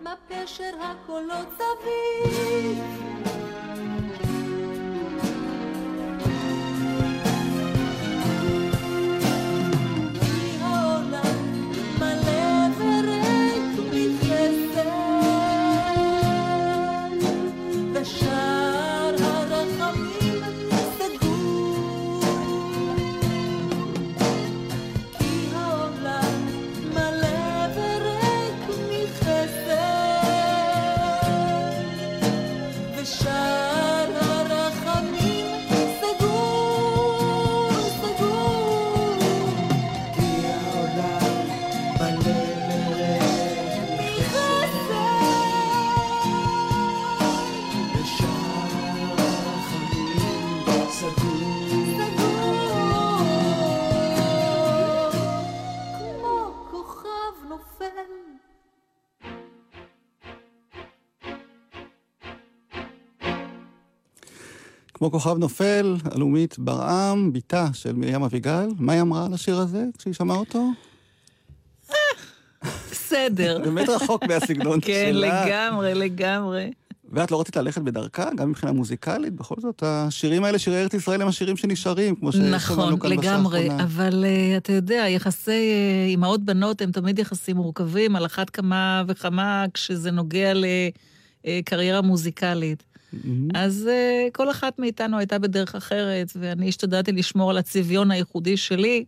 מה 0.02 0.14
פשר 0.28 0.72
הקולות 0.82 1.48
סביב? 1.54 2.78
כמו 65.02 65.10
כוכב 65.10 65.38
נופל, 65.38 65.96
אלומית 66.16 66.58
ברעם, 66.58 67.32
בתה 67.32 67.66
של 67.72 67.92
מרים 67.92 68.22
אביגל. 68.22 68.68
מה 68.78 68.92
היא 68.92 69.00
אמרה 69.00 69.26
על 69.26 69.34
השיר 69.34 69.58
הזה 69.58 69.84
כשהיא 69.98 70.14
שמעה 70.14 70.36
אותו? 70.36 70.70
בסדר. 72.90 73.58
באמת 73.64 73.88
רחוק 73.88 74.24
מהסגנון 74.24 74.80
כן, 74.86 75.10
שלה. 75.12 75.46
לגמרי, 75.46 75.94
לגמרי. 75.94 76.70
ואת 77.12 77.30
לא 77.30 77.40
רצית 77.40 77.56
ללכת 77.56 77.82
בדרכה, 77.82 78.30
גם 78.36 78.50
מבחינה 78.50 78.72
מוזיקלית? 78.72 79.32
בכל 79.32 79.54
זאת, 79.58 79.82
השירים 79.86 80.44
האלה, 80.44 80.58
שירי 80.58 80.82
ארץ 80.82 80.94
ישראל, 80.94 81.22
הם 81.22 81.28
השירים 81.28 81.56
שנשארים, 81.56 82.14
כמו 82.14 82.32
ששמענו 82.32 82.56
נכון, 82.56 83.00
כאן 83.00 83.16
בשעה 83.16 83.32
לגמרי, 83.32 83.62
האחרונה. 83.62 83.84
אבל 83.84 84.24
uh, 84.24 84.56
אתה 84.56 84.72
יודע, 84.72 85.04
יחסי 85.08 85.50
uh, 85.50 86.10
אימהות-בנות 86.10 86.82
הם 86.82 86.92
תמיד 86.92 87.18
יחסים 87.18 87.56
מורכבים, 87.56 88.16
על 88.16 88.26
אחת 88.26 88.50
כמה 88.50 89.02
וכמה 89.08 89.64
כשזה 89.74 90.10
נוגע 90.10 90.52
לקריירה 91.44 92.00
מוזיקלית. 92.00 92.91
אז 93.54 93.88
uh, 93.88 94.30
כל 94.32 94.50
אחת 94.50 94.78
מאיתנו 94.78 95.18
הייתה 95.18 95.38
בדרך 95.38 95.74
אחרת, 95.74 96.32
ואני 96.36 96.68
השתדלתי 96.68 97.12
לשמור 97.12 97.50
על 97.50 97.58
הצביון 97.58 98.10
הייחודי 98.10 98.56
שלי. 98.56 99.04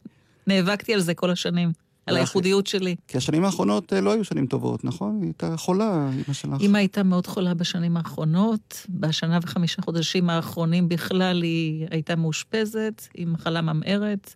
נאבקתי 0.47 0.95
על 0.95 1.01
זה 1.01 1.15
כל 1.15 1.31
השנים, 1.31 1.73
על 2.07 2.17
הייחודיות 2.17 2.67
שלי. 2.67 2.97
כי 3.09 3.17
השנים 3.17 3.45
האחרונות 3.45 3.93
אה, 3.93 4.01
לא 4.01 4.13
היו 4.13 4.25
שנים 4.25 4.47
טובות, 4.47 4.85
נכון? 4.85 5.19
היא 5.21 5.27
הייתה 5.27 5.57
חולה, 5.57 6.11
אמא 6.15 6.35
שלך. 6.35 6.61
אמא 6.61 6.79
הייתה 6.79 7.03
מאוד 7.03 7.27
חולה 7.27 7.55
בשנים 7.55 7.97
האחרונות, 7.97 8.87
בשנה 8.89 9.39
וחמישה 9.43 9.83
חודשים 9.83 10.31
האחרונים 10.31 10.89
בכלל 10.89 11.43
היא 11.43 11.87
הייתה 11.91 12.17
מאושפזת 12.17 13.09
עם 13.15 13.33
מחלה 13.33 13.61
ממארת, 13.61 14.35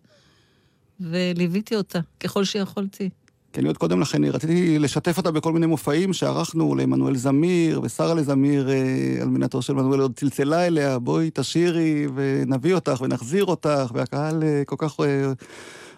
וליוויתי 1.01 1.77
אותה 1.77 2.01
ככל 2.21 2.45
שיכולתי. 2.45 3.11
כי 3.53 3.61
אני 3.61 3.69
עוד 3.69 3.79
קודם 3.79 4.01
לכן 4.01 4.25
רציתי 4.25 4.79
לשתף 4.79 5.19
אותה 5.19 5.31
בכל 5.31 5.53
מיני 5.53 5.67
מופעים 5.67 6.13
שערכנו 6.13 6.75
לעמנואל 6.75 7.17
זמיר 7.17 7.81
ושרה 7.83 8.15
לזמיר, 8.15 8.71
אה, 8.71 8.75
אלמנתו 9.23 9.63
של 9.63 9.73
מנואל 9.73 10.01
עוד 10.01 10.13
צלצלה 10.17 10.67
אליה, 10.67 10.99
בואי 10.99 11.31
תשירי 11.35 12.07
ונביא 12.15 12.75
אותך 12.75 13.01
ונחזיר 13.01 13.45
אותך, 13.45 13.91
והקהל 13.95 14.43
אה, 14.43 14.63
כל 14.67 14.77
כך 14.79 15.01
אה, 15.01 15.33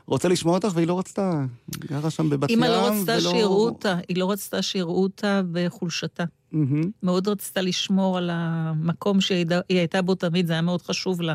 רוצה 0.06 0.28
לשמוע 0.28 0.54
אותך 0.54 0.68
והיא 0.74 0.86
לא 0.86 0.98
רצתה. 0.98 1.44
היא 1.74 1.90
גרה 1.90 2.10
שם 2.10 2.30
בבת 2.30 2.50
ים. 2.50 2.58
אמא 2.58 2.66
לא 2.66 2.86
רצתה 2.88 3.12
ולא- 3.12 3.30
שיראו 3.30 3.64
אותה, 3.64 3.96
היא 4.08 4.16
לא 4.16 4.30
רצתה 4.30 4.62
שיראו 4.62 5.02
אותה 5.02 5.40
בחולשתה. 5.52 6.24
מהמם. 6.52 6.90
מאוד 7.02 7.28
רצתה 7.28 7.60
לשמור 7.60 8.18
על 8.18 8.30
המקום 8.32 9.20
שהיא 9.20 9.36
הייתה- 9.36 9.60
היא 9.68 9.78
הייתה 9.78 10.02
בו 10.02 10.14
תמיד, 10.14 10.46
זה 10.46 10.52
היה 10.52 10.62
מאוד 10.62 10.82
חשוב 10.82 11.20
לה, 11.22 11.34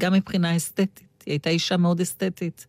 גם 0.00 0.12
מבחינה 0.12 0.56
אסתטית. 0.56 1.00
היא 1.26 1.32
הייתה 1.32 1.50
אישה 1.50 1.76
מאוד 1.76 2.00
אסתטית. 2.00 2.66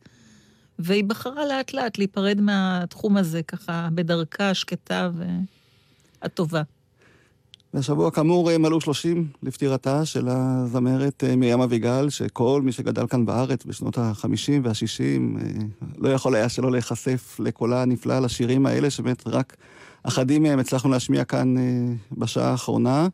והיא 0.80 1.04
בחרה 1.04 1.46
לאט 1.46 1.74
לאט 1.74 1.98
להיפרד 1.98 2.42
מהתחום 2.42 3.18
הזה, 3.18 3.44
ככה, 3.44 3.90
בדרכה 3.96 4.50
השקטה 4.50 5.10
והטובה. 6.22 6.62
והשבוע 7.74 8.12
כאמור 8.12 8.52
אה, 8.52 8.58
מלאו 8.58 8.82
30 8.82 9.28
לפטירתה 9.44 10.06
של 10.06 10.28
הזמרת 10.30 11.24
אה, 11.24 11.36
מרים 11.36 11.62
אביגל, 11.62 12.10
שכל 12.10 12.62
מי 12.64 12.72
שגדל 12.72 13.08
כאן 13.08 13.26
בארץ 13.26 13.66
בשנות 13.66 13.98
ה-50 13.98 14.52
וה-60 14.64 15.44
לא 15.98 16.10
יכול 16.10 16.36
היה 16.36 16.50
שלא 16.50 16.72
להיחשף 16.72 17.40
לקולה 17.40 17.82
הנפלא 17.82 18.20
לשירים 18.20 18.66
האלה, 18.66 18.90
שבאמת 18.90 19.28
רק 19.28 19.56
אחדים 20.04 20.44
מהם 20.44 20.60
הצלחנו 20.60 20.90
להשמיע 20.90 21.24
כאן 21.24 21.58
אה, 21.58 21.64
בשעה 22.12 22.52
האחרונה. 22.52 23.08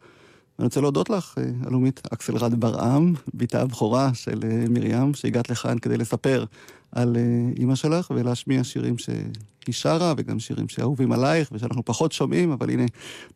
אני 0.59 0.65
רוצה 0.65 0.81
להודות 0.81 1.09
לך, 1.09 1.35
אה, 1.37 1.43
אלומית 1.67 2.01
אקסלרד 2.13 2.59
ברעם, 2.59 3.13
בתה 3.33 3.61
הבכורה 3.61 4.13
של 4.13 4.39
אה, 4.43 4.65
מרים, 4.69 5.13
שהגעת 5.13 5.49
לכאן 5.49 5.79
כדי 5.79 5.97
לספר 5.97 6.45
על 6.91 7.15
אה, 7.15 7.21
אימא 7.59 7.75
שלך 7.75 8.11
ולהשמיע 8.15 8.63
שירים 8.63 8.97
שהיא 8.97 9.73
שרה, 9.73 10.13
וגם 10.17 10.39
שירים 10.39 10.69
שאהובים 10.69 11.11
עלייך 11.11 11.49
ושאנחנו 11.51 11.85
פחות 11.85 12.11
שומעים, 12.11 12.51
אבל 12.51 12.69
הנה, 12.69 12.85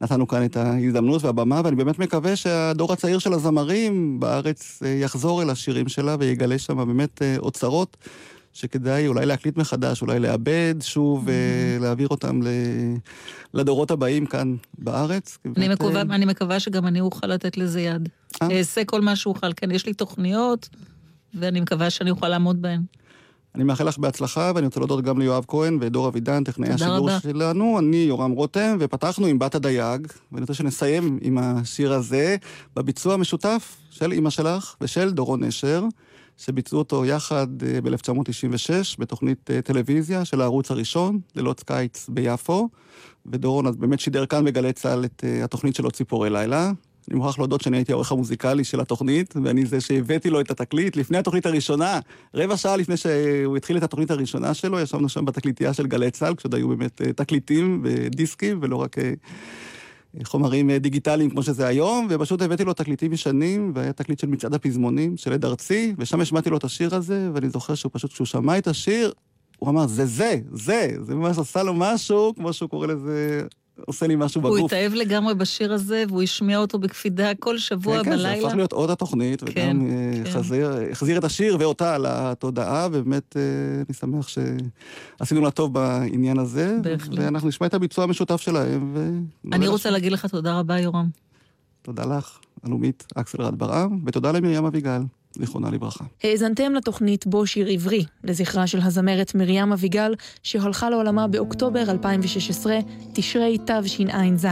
נתנו 0.01 0.27
כאן 0.27 0.45
את 0.45 0.57
ההזדמנות 0.57 1.23
והבמה, 1.23 1.61
ואני 1.63 1.75
באמת 1.75 1.99
מקווה 1.99 2.35
שהדור 2.35 2.93
הצעיר 2.93 3.19
של 3.19 3.33
הזמרים 3.33 4.19
בארץ 4.19 4.79
אה, 4.85 4.89
יחזור 4.89 5.41
אל 5.41 5.49
השירים 5.49 5.87
שלה 5.87 6.15
ויגלה 6.19 6.57
שם 6.57 6.77
באמת 6.77 7.21
אה, 7.21 7.35
אוצרות. 7.37 7.97
שכדאי 8.53 9.07
אולי 9.07 9.25
להקליט 9.25 9.57
מחדש, 9.57 10.01
אולי 10.01 10.19
לעבד 10.19 10.75
שוב, 10.81 11.27
ולהעביר 11.27 12.07
אותם 12.07 12.41
ל... 12.41 12.47
לדורות 13.53 13.91
הבאים 13.91 14.25
כאן 14.25 14.55
בארץ. 14.77 15.37
אני 15.45 15.53
באמת, 15.53 15.81
מקווה, 15.81 16.01
אה, 16.01 16.15
אני 16.15 16.25
מקווה 16.25 16.59
שגם 16.59 16.87
אני 16.87 17.01
אוכל 17.01 17.27
לתת 17.27 17.57
לזה 17.57 17.81
יד. 17.81 18.09
אה. 18.41 18.57
אעשה 18.57 18.85
כל 18.85 19.01
מה 19.01 19.15
שאוכל. 19.15 19.53
כן, 19.55 19.71
יש 19.71 19.85
לי 19.85 19.93
תוכניות, 19.93 20.69
ואני 21.33 21.61
מקווה 21.61 21.89
שאני 21.89 22.11
אוכל 22.11 22.29
לעמוד 22.29 22.61
בהן. 22.61 22.81
אני 23.55 23.63
מאחל 23.63 23.87
לך 23.87 23.97
בהצלחה, 23.97 24.51
ואני 24.55 24.65
רוצה 24.65 24.79
להודות 24.79 25.03
גם 25.03 25.19
ליואב 25.19 25.45
כהן 25.47 25.77
ודור 25.81 26.07
אבידן, 26.07 26.43
טכנאי 26.43 26.69
השידור 26.69 27.09
רבה. 27.09 27.19
שלנו. 27.19 27.79
אני 27.79 27.97
יורם 27.97 28.31
רותם, 28.31 28.77
ופתחנו 28.79 29.27
עם 29.27 29.39
בת 29.39 29.55
הדייג, 29.55 30.07
ואני 30.31 30.41
רוצה 30.41 30.53
שנסיים 30.53 31.19
עם 31.21 31.37
השיר 31.37 31.93
הזה, 31.93 32.35
בביצוע 32.75 33.13
המשותף 33.13 33.77
של 33.89 34.11
אימא 34.11 34.29
שלך 34.29 34.75
ושל 34.81 35.11
דורון 35.11 35.43
נשר, 35.43 35.85
שביצעו 36.37 36.79
אותו 36.79 37.05
יחד 37.05 37.47
אה, 37.63 37.81
ב-1996 37.81 38.95
בתוכנית 38.99 39.51
אה, 39.51 39.61
טלוויזיה 39.61 40.25
של 40.25 40.41
הערוץ 40.41 40.71
הראשון, 40.71 41.19
לילות 41.35 41.63
קיץ 41.63 42.09
ביפו, 42.09 42.69
ודורון 43.25 43.67
אז 43.67 43.75
באמת 43.77 43.99
שידר 43.99 44.25
כאן 44.25 44.45
בגלי 44.45 44.73
צה"ל 44.73 45.05
את 45.05 45.23
אה, 45.27 45.43
התוכנית 45.43 45.75
שלו 45.75 45.91
ציפורי 45.91 46.29
לילה. 46.29 46.71
אני 47.09 47.17
מוכרח 47.17 47.37
להודות 47.37 47.61
שאני 47.61 47.77
הייתי 47.77 47.91
העורך 47.91 48.11
המוזיקלי 48.11 48.63
של 48.63 48.79
התוכנית, 48.79 49.33
ואני 49.43 49.65
זה 49.65 49.81
שהבאתי 49.81 50.29
לו 50.29 50.41
את 50.41 50.51
התקליט 50.51 50.95
לפני 50.95 51.17
התוכנית 51.17 51.45
הראשונה. 51.45 51.99
רבע 52.33 52.57
שעה 52.57 52.77
לפני 52.77 52.97
שהוא 52.97 53.57
התחיל 53.57 53.77
את 53.77 53.83
התוכנית 53.83 54.11
הראשונה 54.11 54.53
שלו, 54.53 54.79
ישבנו 54.79 55.09
שם 55.09 55.25
בתקליטייה 55.25 55.73
של 55.73 55.87
גלי 55.87 56.11
צה"ל, 56.11 56.35
כשעוד 56.35 56.55
היו 56.55 56.67
באמת 56.67 57.01
אה, 57.01 57.13
תקליטים 57.13 57.81
ודיסקים, 57.83 58.59
ולא 58.61 58.75
רק 58.75 58.97
אה, 58.97 59.13
חומרים 60.23 60.69
אה, 60.69 60.79
דיגיטליים 60.79 61.29
כמו 61.29 61.43
שזה 61.43 61.67
היום, 61.67 62.07
ופשוט 62.09 62.41
הבאתי 62.41 62.65
לו 62.65 62.73
תקליטים 62.73 63.13
ישנים, 63.13 63.71
והיה 63.75 63.93
תקליט 63.93 64.19
של 64.19 64.27
מצעד 64.27 64.53
הפזמונים 64.53 65.17
של 65.17 65.33
עד 65.33 65.45
ארצי, 65.45 65.93
ושם 65.97 66.21
השמעתי 66.21 66.49
לו 66.49 66.57
את 66.57 66.63
השיר 66.63 66.95
הזה, 66.95 67.29
ואני 67.33 67.49
זוכר 67.49 67.75
שהוא 67.75 67.89
פשוט, 67.93 68.11
כשהוא 68.11 68.27
שמע 68.27 68.57
את 68.57 68.67
השיר, 68.67 69.11
הוא 69.59 69.69
אמר, 69.69 69.87
זה 69.87 70.05
זה, 70.05 70.39
זה, 70.53 70.87
זה 71.01 71.15
ממש 71.15 71.37
עשה 71.37 71.63
לו 71.63 71.73
משהו, 71.73 72.33
כמו 72.35 72.53
שהוא 72.53 72.69
קורא 72.69 72.87
לזה, 72.87 73.41
עושה 73.85 74.07
לי 74.07 74.15
משהו 74.15 74.41
הוא 74.41 74.57
בגוף. 74.57 74.71
התאהב 74.73 74.93
לגמרי 74.93 75.33
בשיר 75.35 75.73
הזה, 75.73 76.03
והוא 76.09 76.21
השמיע 76.23 76.57
אותו 76.57 76.79
בקפידה 76.79 77.31
כל 77.39 77.57
שבוע 77.57 77.97
כן, 77.97 78.03
כן, 78.03 78.17
זה 78.17 78.23
בלילה. 78.27 78.47
הפך 78.47 78.55
להיות 78.55 78.71
עוד 78.73 78.89
התוכנית, 78.89 79.43
וגם 79.43 79.53
כן, 79.53 79.77
אה, 79.89 80.23
כן. 80.23 80.31
חזיר- 80.31 80.71
החזיר 80.91 81.17
את 81.17 81.23
השיר 81.23 81.57
ואותה 81.59 81.97
לתודעה, 81.97 82.87
ובאמת 82.91 83.37
אה, 83.37 83.41
אני 83.87 83.93
שמח 83.93 84.27
שעשינו 84.27 85.41
לה 85.41 85.51
טוב 85.51 85.73
בעניין 85.73 86.39
הזה. 86.39 86.77
בהחלט. 86.81 87.19
ואנחנו 87.19 87.47
נשמע 87.47 87.67
את 87.67 87.73
הביצוע 87.73 88.03
המשותף 88.03 88.41
שלהם. 88.41 88.91
ו- 88.95 89.09
אני 89.53 89.67
רוצה 89.67 89.89
להגיד 89.89 90.11
לך 90.11 90.25
תודה 90.25 90.59
רבה, 90.59 90.79
יורם. 90.79 91.07
תודה 91.81 92.05
לך, 92.17 92.39
אלומית 92.67 93.03
אקסלרד 93.15 93.59
ברעם, 93.59 93.99
ותודה 94.05 94.31
למרים 94.31 94.65
אביגל, 94.65 95.01
זיכרונה 95.39 95.69
לברכה. 95.69 96.03
האזנתם 96.23 96.73
לתוכנית 96.73 97.27
בו 97.27 97.47
שיר 97.47 97.67
עברי, 97.67 98.05
לזכרה 98.23 98.67
של 98.67 98.79
הזמרת 98.81 99.35
מרים 99.35 99.71
אביגל, 99.73 100.13
שהלכה 100.43 100.89
לעולמה 100.89 101.27
באוקטובר 101.27 101.83
2016, 101.91 102.79
תשרי 103.13 103.57
תשע"ז. 103.65 104.45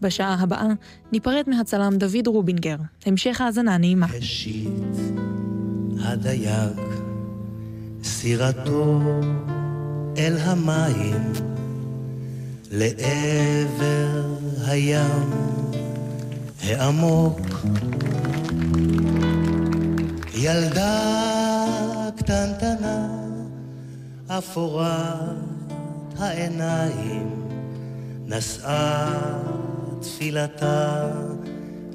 בשעה 0.00 0.36
הבאה 0.40 0.66
ניפרד 1.12 1.44
מהצלם 1.46 1.92
דוד 1.96 2.26
רובינגר. 2.26 2.76
המשך 3.06 3.40
האזנה 3.40 3.78
נעימה. 3.78 4.06
הדייג, 6.00 6.80
סירתו 8.04 9.00
אל 10.18 10.36
המים, 10.36 11.32
לעבר 12.70 14.24
הים 14.66 15.30
העמוק. 16.62 17.40
ילדה 20.42 21.66
קטנטנה, 22.16 23.08
אפורת 24.28 24.88
העיניים, 26.18 27.48
נשאה 28.26 29.12
תפילתה 30.00 31.08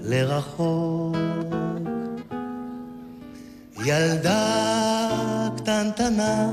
לרחוק. 0.04 1.16
ילדה 3.86 5.10
קטנטנה, 5.58 6.52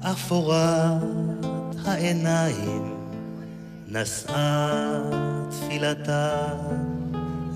אפורת 0.00 1.02
העיניים, 1.84 2.94
נשאה 3.88 5.00
תפילתה 5.50 6.46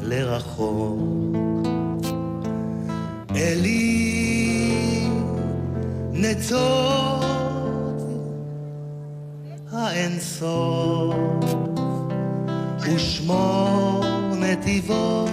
לרחוק. 0.03 1.38
אלי 3.39 4.73
נצות 6.13 7.25
האינסוף 9.73 11.15
ושמור 12.81 14.05
נתיבות 14.41 15.31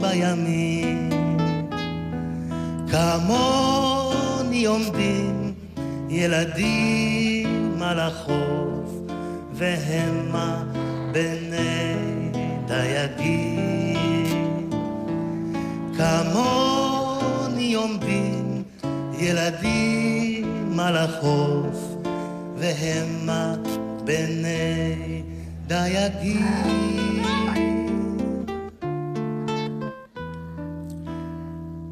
בימים. 0.00 1.10
כמוני 2.90 4.64
עומדים 4.64 5.54
ילדים 6.08 7.82
על 7.82 8.00
החוף 8.00 8.90
והמה 9.52 10.62
בני 11.12 11.94
דייגים. 12.66 13.50
כמוני 15.96 16.69
ילדים 19.20 20.80
על 20.80 20.96
החוף 20.96 21.96
והמה 22.56 23.54
בני 24.04 25.22
דייגים 25.66 27.22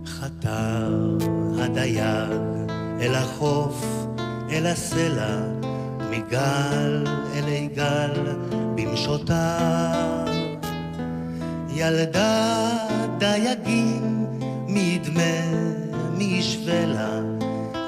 חתר 0.06 1.18
הדייג 1.58 2.58
אל 3.00 3.14
החוף, 3.14 3.86
אל 4.50 4.66
הסלע, 4.66 5.38
מגל 6.10 7.04
אלי 7.34 7.68
גל 7.74 8.36
במשותיו. 8.74 10.26
ילדה 11.68 12.68
דייגים, 13.18 14.26
מי 14.66 14.80
ידמה, 14.80 15.87
מי 16.18 16.24
ישווה 16.24 16.86
לה, 16.86 17.20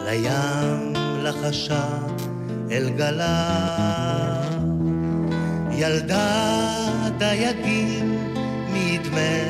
לים 0.07 0.93
לחשה 1.22 1.89
אל 2.70 2.91
גליו. 2.97 4.45
ילדה 5.72 6.57
דייגים, 7.18 8.18
מי 8.72 8.78
ידמה, 8.78 9.43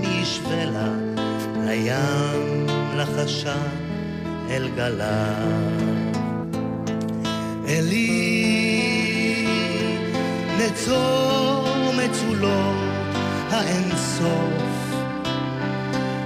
מי 0.00 0.06
ישווה 0.22 0.64
לה, 0.64 0.88
לים 1.66 2.66
לחשה 2.96 3.56
אל 4.50 4.68
גליו. 4.76 5.96
אלי 7.68 8.36
נצור 10.58 11.92
מצולות 11.96 12.76
האינסוף 13.50 14.94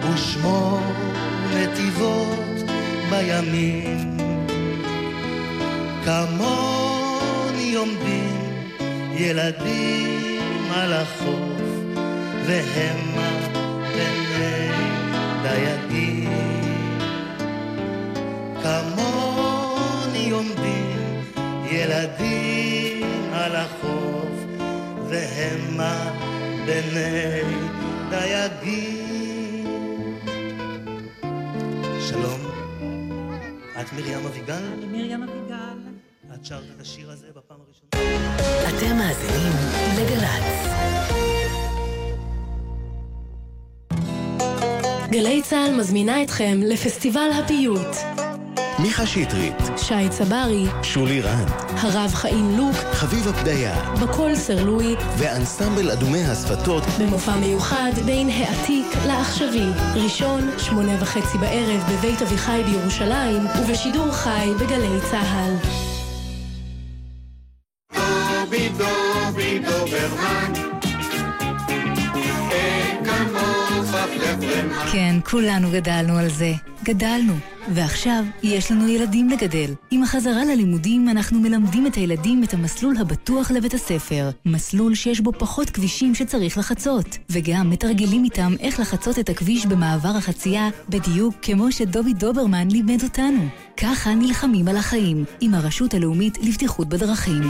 ושמור 0.03 1.00
נתיבות 1.55 2.71
בימים. 3.11 4.17
כמוני 6.05 7.75
עומדים 7.75 8.65
ילדים 9.15 10.71
על 10.75 10.93
החוף 10.93 11.61
והמה 12.47 13.31
בני 13.93 14.71
דייגים. 15.43 16.31
כמוני 18.63 20.31
עומדים 20.31 21.23
ילדים 21.71 23.07
על 23.33 23.57
החוף 23.57 24.45
והמה 25.09 26.11
בני 26.67 27.43
דייגים 28.11 29.00
שלום, 32.11 32.41
את 33.81 33.93
מרים 33.93 34.27
אביגל? 34.27 34.55
אני 34.55 34.87
מרים 34.87 35.23
אביגל. 35.23 35.79
את 36.35 36.45
שרת 36.45 36.63
את 36.77 36.81
השיר 36.81 37.11
הזה 37.11 37.27
בפעם 37.37 37.59
הראשונה? 37.67 38.15
אתם 38.69 38.97
מאזינים 38.97 39.53
לגל"צ. 39.99 40.69
גלי 45.11 45.43
צה"ל 45.43 45.75
מזמינה 45.79 46.23
אתכם 46.23 46.61
לפסטיבל 46.63 47.31
הפיוט. 47.45 47.97
מיכה 48.83 49.07
שטרית, 49.07 49.55
שי 49.77 50.09
צברי, 50.09 50.67
שולי 50.83 51.21
רנד, 51.21 51.49
הרב 51.69 52.11
חיים 52.15 52.57
לוק, 52.57 52.77
חביבה 52.93 53.33
פדיה 53.33 53.95
בקול 53.95 54.35
סרלוי, 54.35 54.97
ואנסמבל 55.19 55.91
אדומי 55.91 56.25
השפתות 56.25 56.83
במופע 57.01 57.37
מיוחד 57.37 57.93
בין 58.05 58.29
העתיק 58.31 58.87
לעכשווי. 59.07 59.67
ראשון, 59.95 60.51
שמונה 60.59 60.93
וחצי 61.01 61.39
בערב 61.39 61.83
בבית 61.93 62.23
אביחי 62.23 62.63
בירושלים, 62.67 63.47
ובשידור 63.61 64.13
חי 64.13 64.51
בגלי 64.61 65.01
צה"ל. 65.11 65.80
כולנו 75.21 75.71
גדלנו 75.71 76.19
על 76.19 76.29
זה. 76.29 76.53
גדלנו. 76.85 77.35
ועכשיו 77.69 78.25
יש 78.43 78.73
לנו 78.73 78.89
ילדים 78.89 79.29
לגדל. 79.29 79.75
עם 79.91 80.03
החזרה 80.03 80.45
ללימודים 80.45 81.09
אנחנו 81.09 81.41
מלמדים 81.41 81.87
את 81.87 81.95
הילדים 81.95 82.45
את 82.45 82.55
המסלול 82.55 82.97
הבטוח 82.97 83.51
לבית 83.51 83.75
הספר. 83.75 84.31
מסלול 84.47 84.95
שיש 84.95 85.21
בו 85.21 85.33
פחות 85.33 85.71
כבישים 85.71 86.15
שצריך 86.15 86.59
לחצות. 86.59 87.19
וגם 87.31 87.71
מתרגלים 87.71 88.25
איתם 88.25 88.53
איך 88.61 88.81
לחצות 88.81 89.19
את 89.19 89.29
הכביש 89.29 89.67
במעבר 89.67 90.17
החצייה, 90.17 90.69
בדיוק 90.89 91.35
כמו 91.43 91.73
שדובי 91.73 92.13
דוברמן 92.13 92.71
לימד 92.71 93.03
אותנו. 93.03 93.49
ככה 93.77 94.15
נלחמים 94.15 94.69
על 94.69 94.77
החיים, 94.77 95.25
עם 95.41 95.55
הרשות 95.55 95.95
הלאומית 95.95 96.39
לבטיחות 96.43 96.89
בדרכים. 96.89 97.43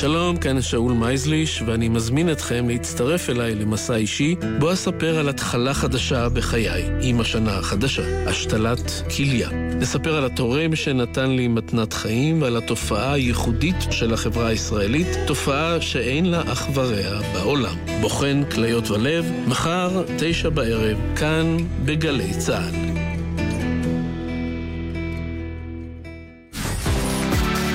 שלום, 0.00 0.36
כאן 0.36 0.62
שאול 0.62 0.92
מייזליש, 0.92 1.62
ואני 1.66 1.88
מזמין 1.88 2.30
אתכם 2.32 2.68
להצטרף 2.68 3.30
אליי 3.30 3.54
למסע 3.54 3.94
אישי, 3.94 4.34
בו 4.58 4.72
אספר 4.72 5.18
על 5.18 5.28
התחלה 5.28 5.74
חדשה 5.74 6.28
בחיי, 6.28 6.84
עם 7.02 7.20
השנה 7.20 7.58
החדשה, 7.58 8.02
השתלת 8.26 9.02
כליה. 9.16 9.48
נספר 9.52 10.16
על 10.16 10.24
התורם 10.24 10.76
שנתן 10.76 11.30
לי 11.30 11.48
מתנת 11.48 11.92
חיים 11.92 12.42
ועל 12.42 12.56
התופעה 12.56 13.12
הייחודית 13.12 13.76
של 13.90 14.14
החברה 14.14 14.46
הישראלית, 14.46 15.08
תופעה 15.26 15.80
שאין 15.80 16.26
לה 16.26 16.42
אח 16.52 16.68
ורע 16.74 17.20
בעולם. 17.32 17.76
בוחן 18.00 18.42
כליות 18.50 18.90
ולב, 18.90 19.32
מחר, 19.46 20.02
תשע 20.18 20.48
בערב, 20.48 20.96
כאן, 21.16 21.56
בגלי 21.84 22.32
צה"ל. 22.38 22.74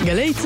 גלי 0.06 0.34
צה"ל 0.34 0.42